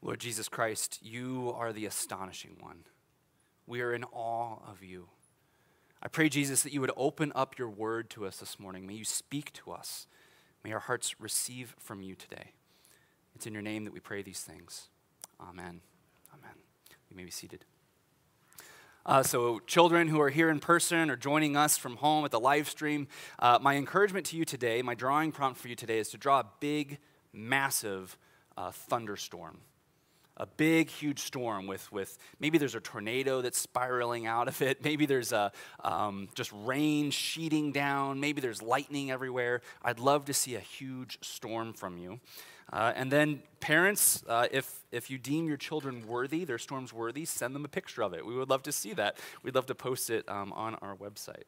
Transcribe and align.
Lord 0.00 0.20
Jesus 0.20 0.48
Christ, 0.48 1.00
you 1.02 1.52
are 1.56 1.72
the 1.72 1.86
astonishing 1.86 2.56
one. 2.60 2.84
We 3.66 3.80
are 3.80 3.92
in 3.92 4.04
awe 4.04 4.58
of 4.66 4.82
you. 4.82 5.08
I 6.00 6.06
pray, 6.08 6.28
Jesus, 6.28 6.62
that 6.62 6.72
you 6.72 6.80
would 6.80 6.92
open 6.96 7.32
up 7.34 7.58
your 7.58 7.68
word 7.68 8.08
to 8.10 8.24
us 8.24 8.36
this 8.36 8.60
morning. 8.60 8.86
May 8.86 8.94
you 8.94 9.04
speak 9.04 9.52
to 9.54 9.72
us. 9.72 10.06
May 10.62 10.72
our 10.72 10.78
hearts 10.78 11.20
receive 11.20 11.74
from 11.78 12.00
you 12.00 12.14
today. 12.14 12.52
It's 13.34 13.46
in 13.46 13.52
your 13.52 13.62
name 13.62 13.84
that 13.84 13.92
we 13.92 13.98
pray 13.98 14.22
these 14.22 14.40
things. 14.40 14.88
Amen. 15.40 15.80
Amen. 16.32 16.54
You 17.10 17.16
may 17.16 17.24
be 17.24 17.30
seated. 17.32 17.64
Uh, 19.04 19.22
so, 19.22 19.58
children 19.60 20.08
who 20.08 20.20
are 20.20 20.30
here 20.30 20.50
in 20.50 20.60
person 20.60 21.10
or 21.10 21.16
joining 21.16 21.56
us 21.56 21.76
from 21.76 21.96
home 21.96 22.24
at 22.24 22.30
the 22.30 22.38
live 22.38 22.68
stream, 22.68 23.08
uh, 23.38 23.58
my 23.60 23.74
encouragement 23.74 24.26
to 24.26 24.36
you 24.36 24.44
today, 24.44 24.82
my 24.82 24.94
drawing 24.94 25.32
prompt 25.32 25.58
for 25.58 25.68
you 25.68 25.74
today 25.74 25.98
is 25.98 26.10
to 26.10 26.18
draw 26.18 26.40
a 26.40 26.46
big, 26.60 26.98
massive 27.32 28.16
uh, 28.56 28.70
thunderstorm 28.70 29.58
a 30.38 30.46
big, 30.46 30.88
huge 30.88 31.20
storm 31.20 31.66
with, 31.66 31.90
with 31.92 32.16
maybe 32.40 32.58
there's 32.58 32.74
a 32.74 32.80
tornado 32.80 33.42
that's 33.42 33.58
spiraling 33.58 34.26
out 34.26 34.48
of 34.48 34.62
it. 34.62 34.84
Maybe 34.84 35.04
there's 35.04 35.32
a, 35.32 35.52
um, 35.84 36.28
just 36.34 36.52
rain 36.52 37.10
sheeting 37.10 37.72
down. 37.72 38.20
Maybe 38.20 38.40
there's 38.40 38.62
lightning 38.62 39.10
everywhere. 39.10 39.60
I'd 39.82 39.98
love 39.98 40.24
to 40.26 40.34
see 40.34 40.54
a 40.54 40.60
huge 40.60 41.18
storm 41.22 41.72
from 41.72 41.98
you. 41.98 42.20
Uh, 42.70 42.92
and 42.94 43.10
then, 43.10 43.42
parents, 43.60 44.22
uh, 44.28 44.46
if, 44.52 44.84
if 44.92 45.10
you 45.10 45.16
deem 45.16 45.48
your 45.48 45.56
children 45.56 46.06
worthy, 46.06 46.44
their 46.44 46.58
storms 46.58 46.92
worthy, 46.92 47.24
send 47.24 47.54
them 47.54 47.64
a 47.64 47.68
picture 47.68 48.02
of 48.02 48.12
it. 48.12 48.24
We 48.26 48.34
would 48.34 48.50
love 48.50 48.62
to 48.64 48.72
see 48.72 48.92
that. 48.92 49.16
We'd 49.42 49.54
love 49.54 49.66
to 49.66 49.74
post 49.74 50.10
it 50.10 50.28
um, 50.28 50.52
on 50.52 50.74
our 50.76 50.94
website. 50.94 51.44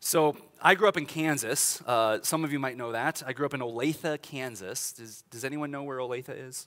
So, 0.00 0.36
I 0.62 0.74
grew 0.74 0.88
up 0.88 0.96
in 0.96 1.04
Kansas. 1.04 1.82
Uh, 1.86 2.20
some 2.22 2.44
of 2.44 2.52
you 2.52 2.58
might 2.58 2.78
know 2.78 2.92
that. 2.92 3.22
I 3.26 3.34
grew 3.34 3.44
up 3.44 3.52
in 3.52 3.60
Olathe, 3.60 4.22
Kansas. 4.22 4.92
Does, 4.92 5.22
does 5.30 5.44
anyone 5.44 5.70
know 5.70 5.82
where 5.82 5.98
Olathe 5.98 6.30
is? 6.30 6.66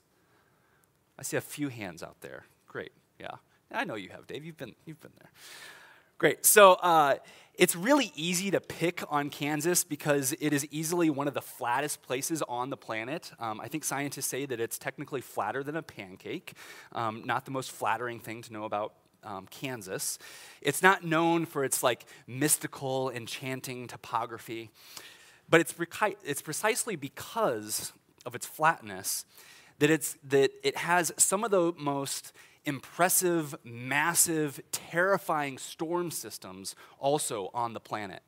I 1.21 1.23
see 1.23 1.38
a 1.38 1.41
few 1.41 1.70
hands 1.70 2.02
out 2.02 2.20
there. 2.21 2.45
Great. 2.68 2.91
Yeah. 3.20 3.35
I 3.71 3.84
know 3.84 3.93
you 3.93 4.09
have, 4.09 4.26
Dave. 4.26 4.43
You've 4.43 4.57
been, 4.57 4.73
you've 4.87 4.99
been 4.99 5.12
there. 5.20 5.29
Great. 6.18 6.48
So 6.48 6.73
uh, 6.73 7.18
it's 7.54 7.76
really 7.76 8.12
easy 8.15 8.49
to 8.49 8.59
pick 8.59 9.04
on 9.07 9.29
Kansas 9.29 9.84
because 9.84 10.34
it 10.40 10.51
is 10.51 10.65
easily 10.71 11.12
one 11.12 11.27
of 11.27 11.35
the 11.35 11.41
flattest 11.41 12.01
places 12.01 12.41
on 12.49 12.71
the 12.71 12.76
planet. 12.76 13.34
Um, 13.40 13.62
I 13.62 13.68
think 13.68 13.84
scientists 13.84 14.26
say 14.26 14.48
that 14.48 14.60
it's 14.60 14.79
technically 14.79 15.21
flatter 15.21 15.62
than 15.62 15.76
a 15.76 15.84
pancake. 15.84 16.54
Um, 16.91 17.21
not 17.23 17.45
the 17.45 17.51
most 17.51 17.70
flattering 17.70 18.20
thing 18.20 18.41
to 18.41 18.51
know 18.51 18.63
about 18.63 18.95
um, 19.23 19.45
Kansas. 19.51 20.17
It's 20.60 20.82
not 20.82 21.05
known 21.05 21.45
for 21.45 21.63
its 21.63 21.84
like 21.84 22.04
mystical, 22.26 23.12
enchanting 23.12 23.85
topography, 23.85 24.71
but 25.48 25.62
it's, 25.62 25.76
it's 26.23 26.41
precisely 26.41 26.95
because 26.95 27.93
of 28.26 28.34
its 28.34 28.48
flatness 28.48 29.26
that, 29.82 29.90
it's, 29.90 30.15
that 30.24 30.51
it 30.62 30.77
has 30.77 31.12
some 31.18 31.43
of 31.43 31.49
the 31.49 31.74
most 31.76 32.34
impressive, 32.65 33.55
massive, 33.63 34.62
terrifying 34.71 35.57
storm 35.57 36.12
systems 36.12 36.76
also 36.99 37.49
on 37.55 37.73
the 37.73 37.79
planet. 37.79 38.21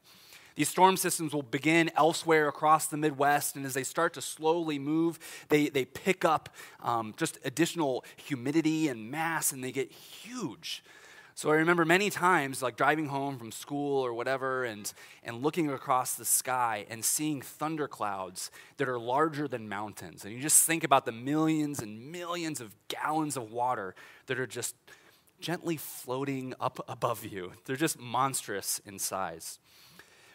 These 0.56 0.70
storm 0.70 0.98
systems 0.98 1.32
will 1.32 1.44
begin 1.44 1.92
elsewhere 1.96 2.48
across 2.48 2.88
the 2.88 2.98
Midwest, 2.98 3.56
and 3.56 3.68
as 3.68 3.76
they 3.76 3.84
start 3.84 4.16
to 4.16 4.22
slowly 4.22 4.80
move, 4.80 5.20
they, 5.50 5.70
they 5.70 5.86
pick 5.86 6.26
up 6.26 6.50
um, 6.82 7.14
just 7.18 7.38
additional 7.46 8.04
humidity 8.16 8.88
and 8.88 9.12
mass, 9.12 9.52
and 9.52 9.64
they 9.64 9.72
get 9.72 9.92
huge. 9.92 10.84
So 11.36 11.50
I 11.50 11.56
remember 11.56 11.84
many 11.84 12.12
times, 12.12 12.62
like 12.62 12.76
driving 12.78 13.08
home 13.08 13.40
from 13.40 13.52
school 13.52 14.06
or 14.06 14.14
whatever, 14.14 14.66
and, 14.66 14.92
and 15.24 15.42
looking 15.42 15.70
across 15.70 16.14
the 16.14 16.26
sky 16.26 16.86
and 16.90 17.04
seeing 17.04 17.42
thunderclouds 17.42 18.52
that 18.78 18.88
are 18.88 19.00
larger 19.00 19.48
than 19.48 19.68
mountains. 19.68 20.26
And 20.26 20.34
you 20.34 20.40
just 20.40 20.64
think 20.64 20.84
about 20.84 21.06
the 21.06 21.12
millions 21.12 21.80
and 21.80 22.12
millions 22.12 22.62
of 22.62 22.76
gallons 22.88 23.36
of 23.36 23.52
water 23.52 23.96
that 24.28 24.40
are 24.40 24.46
just 24.46 24.76
gently 25.40 25.76
floating 25.76 26.54
up 26.62 26.84
above 26.88 27.26
you. 27.26 27.54
They're 27.66 27.76
just 27.76 28.00
monstrous 28.00 28.80
in 28.86 29.00
size. 29.00 29.60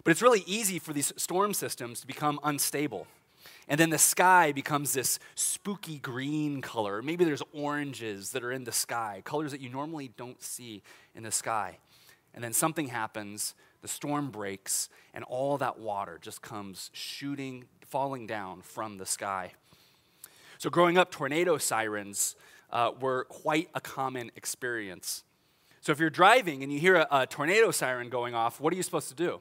But 0.02 0.10
it's 0.10 0.22
really 0.22 0.42
easy 0.46 0.78
for 0.78 0.92
these 0.92 1.12
storm 1.16 1.54
systems 1.54 2.00
to 2.00 2.06
become 2.06 2.40
unstable. 2.42 3.06
And 3.68 3.78
then 3.78 3.90
the 3.90 3.98
sky 3.98 4.52
becomes 4.52 4.94
this 4.94 5.18
spooky 5.34 5.98
green 5.98 6.62
color. 6.62 7.02
Maybe 7.02 7.24
there's 7.24 7.42
oranges 7.52 8.32
that 8.32 8.42
are 8.42 8.50
in 8.50 8.64
the 8.64 8.72
sky, 8.72 9.20
colors 9.24 9.52
that 9.52 9.60
you 9.60 9.68
normally 9.68 10.10
don't 10.16 10.42
see 10.42 10.82
in 11.14 11.22
the 11.22 11.30
sky. 11.30 11.78
And 12.32 12.42
then 12.42 12.54
something 12.54 12.88
happens, 12.88 13.54
the 13.82 13.88
storm 13.88 14.30
breaks, 14.30 14.88
and 15.12 15.22
all 15.24 15.58
that 15.58 15.78
water 15.78 16.18
just 16.20 16.40
comes 16.40 16.90
shooting, 16.94 17.64
falling 17.86 18.26
down 18.26 18.62
from 18.62 18.96
the 18.96 19.06
sky. 19.06 19.52
So, 20.58 20.70
growing 20.70 20.98
up, 20.98 21.10
tornado 21.10 21.58
sirens 21.58 22.36
uh, 22.70 22.92
were 23.00 23.24
quite 23.24 23.68
a 23.74 23.80
common 23.80 24.30
experience. 24.34 25.24
So, 25.80 25.92
if 25.92 26.00
you're 26.00 26.10
driving 26.10 26.62
and 26.62 26.72
you 26.72 26.80
hear 26.80 26.96
a, 26.96 27.06
a 27.10 27.26
tornado 27.26 27.70
siren 27.70 28.08
going 28.08 28.34
off, 28.34 28.60
what 28.60 28.72
are 28.72 28.76
you 28.76 28.82
supposed 28.82 29.08
to 29.10 29.14
do? 29.14 29.40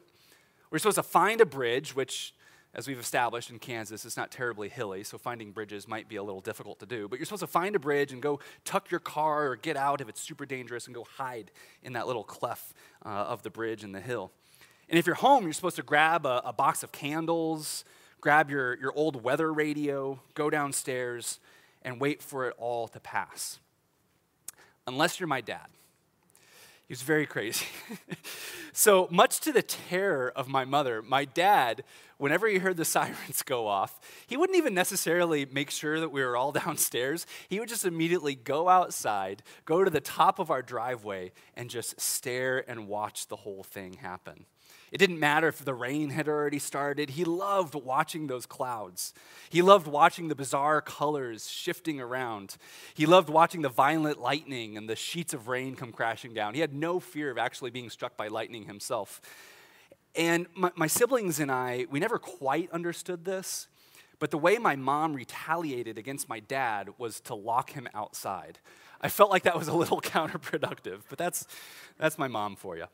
We're 0.69 0.79
supposed 0.79 0.97
to 0.97 1.03
find 1.03 1.39
a 1.39 1.45
bridge, 1.45 1.95
which 1.95 2.33
as 2.73 2.87
we've 2.87 2.99
established 2.99 3.49
in 3.49 3.59
Kansas, 3.59 4.05
it's 4.05 4.17
not 4.17 4.29
terribly 4.29 4.69
hilly, 4.69 5.03
so 5.03 5.17
finding 5.17 5.51
bridges 5.51 5.87
might 5.87 6.07
be 6.07 6.17
a 6.17 6.23
little 6.23 6.41
difficult 6.41 6.79
to 6.79 6.85
do. 6.85 7.07
But 7.07 7.17
you're 7.17 7.25
supposed 7.25 7.41
to 7.41 7.47
find 7.47 7.75
a 7.75 7.79
bridge 7.79 8.11
and 8.11 8.21
go 8.21 8.39
tuck 8.65 8.91
your 8.91 8.99
car 8.99 9.47
or 9.47 9.55
get 9.55 9.77
out 9.77 10.01
if 10.01 10.09
it's 10.09 10.21
super 10.21 10.45
dangerous 10.45 10.85
and 10.85 10.93
go 10.93 11.05
hide 11.17 11.51
in 11.81 11.93
that 11.93 12.07
little 12.07 12.23
cleft 12.23 12.73
uh, 13.05 13.09
of 13.09 13.41
the 13.43 13.49
bridge 13.49 13.83
and 13.83 13.95
the 13.95 14.01
hill. 14.01 14.31
And 14.89 14.99
if 14.99 15.05
you're 15.05 15.15
home, 15.15 15.43
you're 15.43 15.53
supposed 15.53 15.75
to 15.77 15.83
grab 15.83 16.25
a, 16.25 16.41
a 16.45 16.53
box 16.53 16.83
of 16.83 16.91
candles, 16.91 17.83
grab 18.21 18.49
your, 18.49 18.77
your 18.77 18.93
old 18.93 19.23
weather 19.23 19.51
radio, 19.51 20.19
go 20.33 20.49
downstairs, 20.49 21.39
and 21.81 21.99
wait 21.99 22.21
for 22.21 22.47
it 22.47 22.55
all 22.57 22.87
to 22.89 22.99
pass. 22.99 23.59
Unless 24.85 25.19
you're 25.19 25.27
my 25.27 25.41
dad. 25.41 25.67
He 26.87 26.93
was 26.93 27.01
very 27.01 27.25
crazy. 27.25 27.65
so, 28.73 29.09
much 29.11 29.41
to 29.41 29.51
the 29.51 29.61
terror 29.61 30.31
of 30.33 30.47
my 30.47 30.63
mother, 30.63 31.01
my 31.01 31.25
dad, 31.25 31.83
whenever 32.17 32.47
he 32.47 32.57
heard 32.57 32.77
the 32.77 32.85
sirens 32.97 33.43
go 33.43 33.67
off, 33.67 33.99
he 34.27 34.37
wouldn't 34.37 34.57
even 34.57 34.73
necessarily 34.73 35.45
make 35.45 35.71
sure 35.71 35.99
that 35.99 36.11
we 36.11 36.23
were 36.23 36.37
all 36.37 36.51
downstairs. 36.65 37.25
He 37.49 37.59
would 37.59 37.69
just 37.69 37.85
immediately 37.85 38.35
go 38.35 38.69
outside, 38.69 39.43
go 39.65 39.83
to 39.83 39.89
the 39.89 40.01
top 40.01 40.39
of 40.39 40.51
our 40.51 40.61
driveway, 40.61 41.31
and 41.55 41.69
just 41.69 41.99
stare 41.99 42.69
and 42.69 42.87
watch 42.87 43.27
the 43.27 43.37
whole 43.37 43.63
thing 43.63 43.93
happen. 43.93 44.45
It 44.91 44.99
didn't 44.99 45.19
matter 45.19 45.49
if 45.49 45.65
the 45.65 45.73
rain 45.73 46.11
had 46.11 46.29
already 46.29 46.59
started. 46.59 47.11
He 47.11 47.25
loved 47.25 47.75
watching 47.75 48.27
those 48.27 48.45
clouds. 48.45 49.13
He 49.49 49.61
loved 49.61 49.85
watching 49.85 50.29
the 50.29 50.35
bizarre 50.35 50.81
colors 50.81 51.49
shifting 51.49 51.99
around. 51.99 52.55
He 52.93 53.05
loved 53.05 53.29
watching 53.29 53.61
the 53.61 53.69
violent 53.69 54.19
lightning 54.19 54.77
and 54.77 54.89
the 54.89 54.95
sheets 54.95 55.33
of 55.33 55.49
rain 55.49 55.75
come 55.75 55.91
crashing 55.91 56.33
down. 56.33 56.53
He 56.53 56.61
had 56.61 56.73
no 56.73 57.01
fear 57.01 57.29
of 57.29 57.37
actually 57.37 57.71
being 57.71 57.89
struck 57.89 58.15
by 58.15 58.27
lightning 58.27 58.65
himself. 58.65 59.21
And 60.17 60.47
my, 60.55 60.71
my 60.75 60.87
siblings 60.87 61.39
and 61.39 61.51
I, 61.51 61.85
we 61.91 61.99
never 61.99 62.17
quite 62.17 62.71
understood 62.71 63.23
this, 63.23 63.67
but 64.19 64.31
the 64.31 64.37
way 64.37 64.57
my 64.57 64.75
mom 64.75 65.13
retaliated 65.13 65.99
against 65.99 66.27
my 66.27 66.39
dad 66.39 66.89
was 66.97 67.19
to 67.21 67.35
lock 67.35 67.71
him 67.71 67.87
outside. 67.93 68.57
I 68.99 69.09
felt 69.09 69.29
like 69.29 69.43
that 69.43 69.57
was 69.57 69.67
a 69.67 69.73
little 69.73 70.01
counterproductive, 70.01 71.01
but 71.07 71.19
that's, 71.19 71.45
that's 71.99 72.17
my 72.17 72.27
mom 72.27 72.55
for 72.55 72.75
you. 72.75 72.85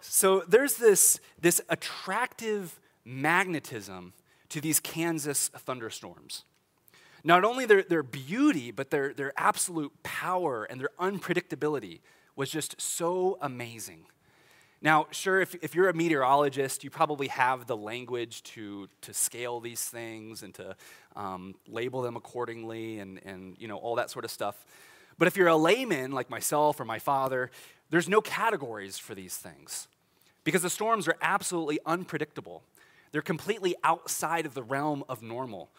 So 0.00 0.40
there's 0.48 0.74
this, 0.74 1.20
this 1.38 1.60
attractive 1.68 2.80
magnetism 3.04 4.14
to 4.48 4.60
these 4.60 4.80
Kansas 4.80 5.48
thunderstorms. 5.48 6.44
Not 7.24 7.44
only 7.44 7.66
their, 7.66 7.82
their 7.82 8.02
beauty, 8.02 8.70
but 8.70 8.90
their, 8.90 9.12
their 9.12 9.32
absolute 9.36 9.92
power 10.02 10.64
and 10.64 10.80
their 10.80 10.90
unpredictability 10.98 12.00
was 12.36 12.50
just 12.50 12.80
so 12.80 13.38
amazing. 13.40 14.06
Now, 14.84 15.06
sure, 15.12 15.40
if, 15.40 15.54
if 15.62 15.74
you're 15.74 15.88
a 15.88 15.94
meteorologist, 15.94 16.84
you 16.84 16.90
probably 16.90 17.28
have 17.28 17.66
the 17.66 17.76
language 17.76 18.42
to, 18.42 18.86
to 19.00 19.14
scale 19.14 19.58
these 19.58 19.82
things 19.82 20.42
and 20.42 20.52
to 20.56 20.76
um, 21.16 21.54
label 21.66 22.02
them 22.02 22.16
accordingly 22.16 22.98
and, 22.98 23.18
and 23.24 23.56
you 23.58 23.66
know, 23.66 23.78
all 23.78 23.94
that 23.94 24.10
sort 24.10 24.26
of 24.26 24.30
stuff. 24.30 24.66
But 25.16 25.26
if 25.26 25.38
you're 25.38 25.48
a 25.48 25.56
layman 25.56 26.12
like 26.12 26.28
myself 26.28 26.80
or 26.80 26.84
my 26.84 26.98
father, 26.98 27.50
there's 27.88 28.10
no 28.10 28.20
categories 28.20 28.98
for 28.98 29.14
these 29.14 29.38
things 29.38 29.88
because 30.44 30.60
the 30.60 30.68
storms 30.68 31.08
are 31.08 31.16
absolutely 31.22 31.78
unpredictable. 31.86 32.62
They're 33.10 33.22
completely 33.22 33.74
outside 33.84 34.44
of 34.44 34.52
the 34.52 34.62
realm 34.62 35.02
of 35.08 35.22
normal. 35.22 35.70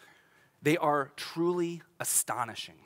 They 0.62 0.76
are 0.78 1.12
truly 1.14 1.80
astonishing. 2.00 2.80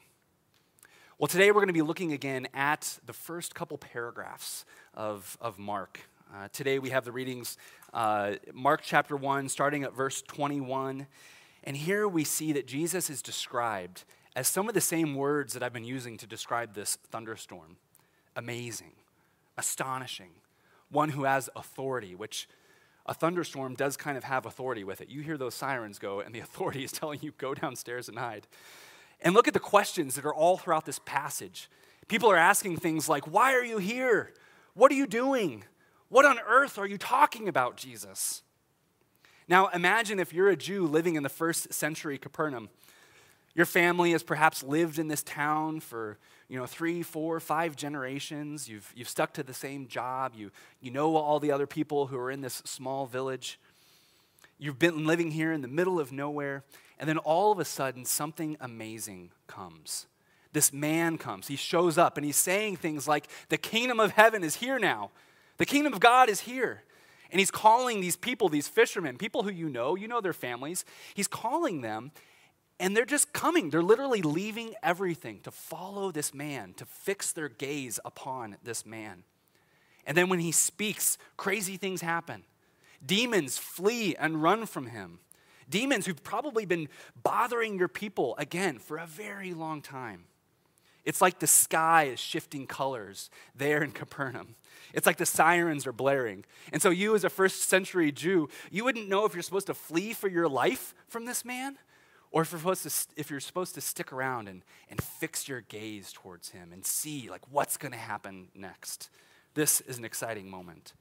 Well, 1.21 1.29
today 1.29 1.51
we're 1.51 1.61
going 1.61 1.67
to 1.67 1.75
be 1.75 1.83
looking 1.83 2.15
again 2.15 2.49
at 2.55 2.99
the 3.05 3.13
first 3.13 3.55
couple 3.55 3.77
paragraphs 3.77 4.65
of, 4.95 5.37
of 5.39 5.59
Mark. 5.59 6.01
Uh, 6.35 6.49
today 6.51 6.79
we 6.79 6.89
have 6.89 7.05
the 7.05 7.13
readings, 7.13 7.59
uh, 7.93 8.37
Mark 8.55 8.81
chapter 8.83 9.19
1, 9.19 9.51
starting 9.51 9.85
at 9.85 9.95
verse 9.95 10.23
21. 10.23 11.07
And 11.65 11.77
here 11.77 12.09
we 12.09 12.25
see 12.25 12.53
that 12.55 12.67
Jesus 12.67 13.11
is 13.11 13.21
described 13.21 14.05
as 14.35 14.49
some 14.49 14.67
of 14.67 14.73
the 14.73 14.81
same 14.81 15.15
words 15.15 15.53
that 15.53 15.63
I've 15.63 15.75
been 15.75 15.85
using 15.85 16.17
to 16.17 16.27
describe 16.27 16.73
this 16.73 16.97
thunderstorm 17.11 17.77
amazing, 18.35 18.93
astonishing, 19.59 20.31
one 20.91 21.11
who 21.11 21.25
has 21.25 21.51
authority, 21.55 22.15
which 22.15 22.49
a 23.05 23.13
thunderstorm 23.13 23.75
does 23.75 23.95
kind 23.99 24.17
of 24.17 24.25
have 24.25 24.47
authority 24.47 24.85
with 24.85 25.03
it. 25.03 25.11
You 25.11 25.21
hear 25.21 25.37
those 25.37 25.55
sirens 25.55 25.99
go, 25.99 26.21
and 26.21 26.35
the 26.35 26.39
authority 26.41 26.83
is 26.83 26.93
telling 26.93 27.19
you, 27.21 27.33
go 27.37 27.53
downstairs 27.53 28.09
and 28.09 28.19
hide. 28.19 28.47
And 29.23 29.35
look 29.35 29.49
at 29.49 29.55
the 29.55 29.61
questions 29.61 30.15
that 30.15 30.25
are 30.25 30.35
all 30.35 30.57
throughout 30.57 30.87
this 30.87 31.01
passage. 31.05 31.69
People 32.09 32.31
are 32.31 32.37
asking 32.37 32.79
things 32.79 33.09
like, 33.09 33.25
Why 33.27 33.53
are 33.55 33.65
you 33.65 33.79
here? 33.79 34.33
What 34.75 34.91
are 34.91 34.97
you 34.97 35.07
doing? 35.07 35.65
What 36.09 36.25
on 36.25 36.39
earth 36.47 36.79
are 36.79 36.87
you 36.87 36.99
talking 36.99 37.49
about, 37.49 37.77
Jesus? 37.77 38.43
Now, 39.47 39.69
imagine 39.69 40.19
if 40.19 40.33
you're 40.33 40.49
a 40.49 40.57
Jew 40.57 40.87
living 40.87 41.17
in 41.17 41.23
the 41.23 41.29
first 41.29 41.73
century 41.73 42.19
Capernaum. 42.19 42.69
Your 43.55 43.67
family 43.67 44.13
has 44.13 44.23
perhaps 44.23 44.63
lived 44.63 44.99
in 44.99 45.09
this 45.09 45.23
town 45.23 45.81
for 45.81 46.19
you 46.49 46.59
know, 46.59 46.67
three, 46.67 47.03
four, 47.03 47.39
five 47.39 47.77
generations. 47.77 48.69
You've, 48.69 48.93
you've 48.97 49.09
stuck 49.09 49.33
to 49.35 49.43
the 49.43 49.55
same 49.55 49.87
job. 49.87 50.35
You, 50.35 50.51
you 50.81 50.91
know 50.91 51.15
all 51.17 51.39
the 51.39 51.53
other 51.53 51.67
people 51.67 52.07
who 52.07 52.19
are 52.19 52.31
in 52.31 52.41
this 52.41 52.63
small 52.65 53.07
village. 53.07 53.59
You've 54.59 54.79
been 54.79 55.07
living 55.07 55.31
here 55.31 55.53
in 55.53 55.63
the 55.63 55.69
middle 55.69 56.01
of 56.01 56.11
nowhere. 56.11 56.65
And 57.01 57.09
then 57.09 57.19
all 57.19 57.51
of 57.51 57.59
a 57.59 57.65
sudden, 57.65 58.05
something 58.05 58.59
amazing 58.61 59.31
comes. 59.47 60.07
This 60.53 60.73
man 60.73 61.17
comes. 61.17 61.49
He 61.49 61.57
shows 61.57 61.97
up 61.97 62.19
and 62.19 62.27
he's 62.27 62.37
saying 62.37 62.77
things 62.77 63.09
like, 63.09 63.27
The 63.49 63.57
kingdom 63.57 63.99
of 63.99 64.13
heaven 64.13 64.45
is 64.45 64.57
here 64.57 64.79
now. 64.79 65.11
The 65.57 65.67
kingdom 65.67 65.95
of 65.95 66.01
God 66.01 66.29
is 66.29 66.41
here. 66.41 66.83
And 67.31 67.39
he's 67.39 67.51
calling 67.51 68.01
these 68.01 68.17
people, 68.17 68.49
these 68.49 68.69
fishermen, 68.69 69.17
people 69.17 69.45
who 69.45 69.51
you 69.51 69.69
know, 69.69 69.97
you 69.97 70.09
know 70.09 70.21
their 70.21 70.33
families, 70.33 70.85
he's 71.15 71.29
calling 71.29 71.81
them 71.81 72.13
and 72.79 72.97
they're 72.97 73.05
just 73.05 73.33
coming. 73.33 73.71
They're 73.71 73.83
literally 73.83 74.21
leaving 74.23 74.75
everything 74.83 75.41
to 75.41 75.51
follow 75.51 76.11
this 76.11 76.35
man, 76.35 76.75
to 76.75 76.85
fix 76.85 77.33
their 77.33 77.49
gaze 77.49 78.01
upon 78.05 78.57
this 78.63 78.85
man. 78.85 79.25
And 80.07 80.17
then 80.17 80.29
when 80.29 80.41
he 80.41 80.53
speaks, 80.53 81.17
crazy 81.37 81.77
things 81.77 82.01
happen. 82.01 82.43
Demons 83.05 83.59
flee 83.59 84.17
and 84.17 84.43
run 84.43 84.67
from 84.67 84.87
him. 84.87 85.21
Demons 85.71 86.07
who've 86.07 86.23
probably 86.23 86.67
been 86.67 86.89
bothering 87.23 87.79
your 87.79 87.89
people, 87.89 88.35
again, 88.37 88.79
for 88.79 88.99
a 88.99 89.07
very 89.07 89.55
long 89.55 89.81
time. 89.81 90.25
It's 91.05 91.21
like 91.21 91.39
the 91.39 91.47
sky 91.47 92.05
is 92.05 92.21
shifting 92.21 92.67
colors 92.67 93.31
there 93.55 93.83
in 93.83 93.93
Capernaum. 93.93 94.57
It's 94.93 95.07
like 95.07 95.17
the 95.17 95.27
sirens 95.27 95.87
are 95.87 95.93
blaring. 95.93 96.45
And 96.73 96.83
so, 96.83 96.91
you, 96.91 97.15
as 97.15 97.25
a 97.25 97.31
first 97.31 97.63
century 97.69 98.13
Jew, 98.13 98.49
you 98.71 98.85
wouldn't 98.85 99.09
know 99.09 99.25
if 99.25 99.33
you're 99.33 99.43
supposed 99.43 99.69
to 99.69 99.75
flee 99.75 100.13
for 100.13 100.29
your 100.29 100.49
life 100.49 100.95
from 101.09 101.25
this 101.25 101.45
man 101.45 101.79
or 102.33 102.43
if 102.43 102.53
you're 102.53 102.61
supposed 102.61 102.83
to, 102.83 103.21
if 103.21 103.31
you're 103.31 103.41
supposed 103.41 103.75
to 103.75 103.81
stick 103.81 104.13
around 104.13 104.49
and, 104.49 104.63
and 104.89 105.03
fix 105.03 105.49
your 105.49 105.63
gaze 105.63 106.13
towards 106.13 106.51
him 106.51 106.73
and 106.73 106.85
see 106.85 107.29
like 107.31 107.43
what's 107.51 107.77
going 107.77 107.93
to 107.93 107.99
happen 107.99 108.49
next. 108.55 109.11
This 109.55 109.81
is 109.83 109.99
an 109.99 110.05
exciting 110.05 110.49
moment. 110.49 110.93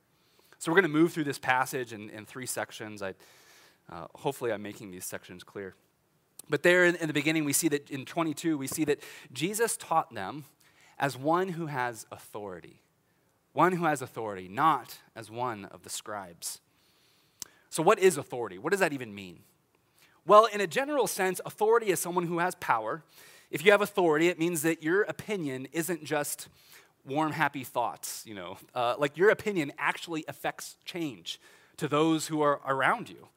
So 0.58 0.72
we're 0.72 0.82
going 0.82 0.92
to 0.92 0.98
move 0.98 1.14
through 1.14 1.26
this 1.26 1.38
passage 1.38 1.94
in, 1.94 2.10
in 2.10 2.26
three 2.26 2.46
sections. 2.46 3.02
I, 3.02 3.14
uh, 3.92 4.08
hopefully 4.16 4.52
I'm 4.52 4.62
making 4.62 4.92
these 4.92 5.06
sections 5.06 5.44
clear. 5.44 5.76
But 6.50 6.64
there 6.64 6.86
in, 6.86 6.96
in 6.96 7.08
the 7.08 7.14
beginning, 7.14 7.46
we 7.46 7.54
see 7.54 7.68
that 7.70 7.90
in 7.90 8.06
22, 8.06 8.58
we 8.58 8.68
see 8.68 8.86
that 8.86 9.02
Jesus 9.32 9.78
taught 9.78 10.14
them 10.14 10.46
as 10.98 11.18
one 11.18 11.50
who 11.50 11.68
has 11.68 12.06
authority. 12.12 12.82
One 13.54 13.74
who 13.74 13.86
has 13.86 14.02
authority, 14.02 14.48
not 14.48 14.98
as 15.16 15.32
one 15.32 15.66
of 15.66 15.84
the 15.84 15.90
scribes. 15.90 16.60
So, 17.70 17.84
what 17.84 18.00
is 18.00 18.18
authority? 18.18 18.58
What 18.58 18.72
does 18.72 18.80
that 18.80 18.94
even 18.94 19.14
mean? 19.14 19.40
Well, 20.26 20.46
in 20.46 20.62
a 20.62 20.68
general 20.68 21.08
sense, 21.08 21.42
authority 21.46 21.88
is 21.88 22.00
someone 22.00 22.26
who 22.26 22.40
has 22.40 22.56
power. 22.56 23.04
If 23.50 23.66
you 23.66 23.72
have 23.72 23.82
authority, 23.82 24.28
it 24.28 24.38
means 24.38 24.62
that 24.62 24.84
your 24.84 25.04
opinion 25.04 25.68
isn't 25.72 26.04
just 26.04 26.50
warm, 27.06 27.32
happy 27.32 27.64
thoughts, 27.64 28.24
you 28.26 28.36
know. 28.36 28.58
Uh, 28.76 28.96
like 28.98 29.18
your 29.18 29.30
opinion 29.30 29.72
actually 29.78 30.26
affects 30.28 30.78
change 30.86 31.40
to 31.78 31.88
those 31.88 32.28
who 32.28 32.42
are 32.42 32.62
around 32.66 33.10
you. 33.10 33.28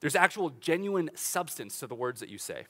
There's 0.00 0.16
actual 0.16 0.50
genuine 0.50 1.10
substance 1.14 1.78
to 1.80 1.86
the 1.86 1.94
words 1.94 2.20
that 2.20 2.28
you 2.28 2.38
say. 2.38 2.66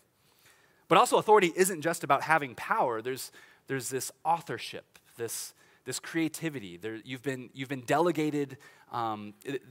But 0.88 0.98
also, 0.98 1.18
authority 1.18 1.52
isn't 1.56 1.82
just 1.82 2.04
about 2.04 2.22
having 2.22 2.54
power, 2.54 3.02
there's, 3.02 3.32
there's 3.66 3.88
this 3.88 4.12
authorship, 4.24 4.98
this, 5.16 5.54
this 5.84 5.98
creativity. 5.98 6.76
There, 6.76 7.00
you've, 7.04 7.22
been, 7.22 7.50
you've 7.52 7.68
been 7.68 7.84
delegated, 7.84 8.58
um, 8.92 9.34
it, 9.44 9.62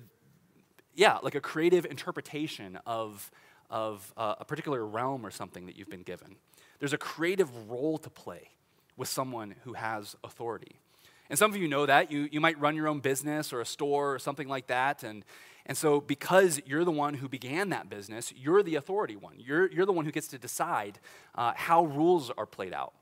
yeah, 0.93 1.17
like 1.23 1.35
a 1.35 1.41
creative 1.41 1.85
interpretation 1.85 2.79
of 2.85 3.31
of 3.69 4.13
uh, 4.15 4.35
a 4.39 4.45
particular 4.45 4.85
realm 4.85 5.25
or 5.25 5.31
something 5.31 5.65
that 5.65 5.75
you've 5.75 5.89
been 5.89 6.03
given. 6.03 6.35
There's 6.79 6.93
a 6.93 6.97
creative 6.97 7.69
role 7.69 7.97
to 7.97 8.09
play 8.09 8.51
with 8.97 9.09
someone 9.09 9.55
who 9.63 9.73
has 9.73 10.15
authority. 10.23 10.79
And 11.29 11.39
some 11.39 11.51
of 11.51 11.57
you 11.57 11.67
know 11.67 11.85
that. 11.85 12.11
You, 12.11 12.29
you 12.31 12.39
might 12.39 12.59
run 12.59 12.75
your 12.75 12.87
own 12.87 12.99
business 12.99 13.51
or 13.51 13.61
a 13.61 13.65
store 13.65 14.13
or 14.13 14.19
something 14.19 14.47
like 14.47 14.67
that. 14.67 15.03
And, 15.03 15.25
and 15.65 15.77
so, 15.77 15.99
because 15.99 16.61
you're 16.65 16.83
the 16.83 16.91
one 16.91 17.15
who 17.15 17.27
began 17.27 17.69
that 17.69 17.89
business, 17.89 18.31
you're 18.35 18.61
the 18.61 18.75
authority 18.75 19.15
one. 19.15 19.35
You're, 19.39 19.71
you're 19.71 19.85
the 19.85 19.93
one 19.93 20.05
who 20.05 20.11
gets 20.11 20.27
to 20.27 20.37
decide 20.37 20.99
uh, 21.33 21.53
how 21.55 21.85
rules 21.85 22.31
are 22.37 22.45
played 22.45 22.73
out. 22.73 22.93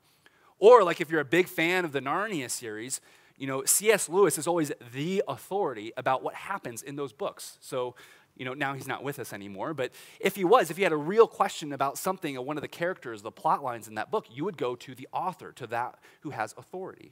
Or, 0.59 0.83
like 0.83 1.01
if 1.01 1.09
you're 1.09 1.19
a 1.19 1.25
big 1.25 1.49
fan 1.49 1.83
of 1.83 1.91
the 1.91 1.99
Narnia 1.99 2.49
series, 2.49 3.01
you 3.37 3.47
know, 3.47 3.65
C.S. 3.65 4.07
Lewis 4.07 4.37
is 4.37 4.47
always 4.47 4.71
the 4.93 5.23
authority 5.27 5.91
about 5.97 6.23
what 6.23 6.35
happens 6.35 6.81
in 6.81 6.95
those 6.95 7.11
books. 7.11 7.57
So, 7.59 7.95
you 8.37 8.45
know, 8.45 8.53
now 8.53 8.73
he's 8.73 8.87
not 8.87 9.03
with 9.03 9.19
us 9.19 9.33
anymore, 9.33 9.73
but 9.73 9.91
if 10.21 10.35
he 10.37 10.45
was, 10.45 10.71
if 10.71 10.77
he 10.77 10.83
had 10.83 10.93
a 10.93 10.97
real 10.97 11.27
question 11.27 11.73
about 11.73 11.97
something 11.97 12.37
or 12.37 12.45
one 12.45 12.57
of 12.57 12.61
the 12.61 12.67
characters, 12.69 13.21
the 13.21 13.31
plot 13.31 13.61
lines 13.61 13.89
in 13.89 13.95
that 13.95 14.09
book, 14.09 14.27
you 14.31 14.45
would 14.45 14.57
go 14.57 14.75
to 14.75 14.95
the 14.95 15.07
author, 15.11 15.51
to 15.51 15.67
that 15.67 15.99
who 16.21 16.29
has 16.29 16.53
authority. 16.57 17.11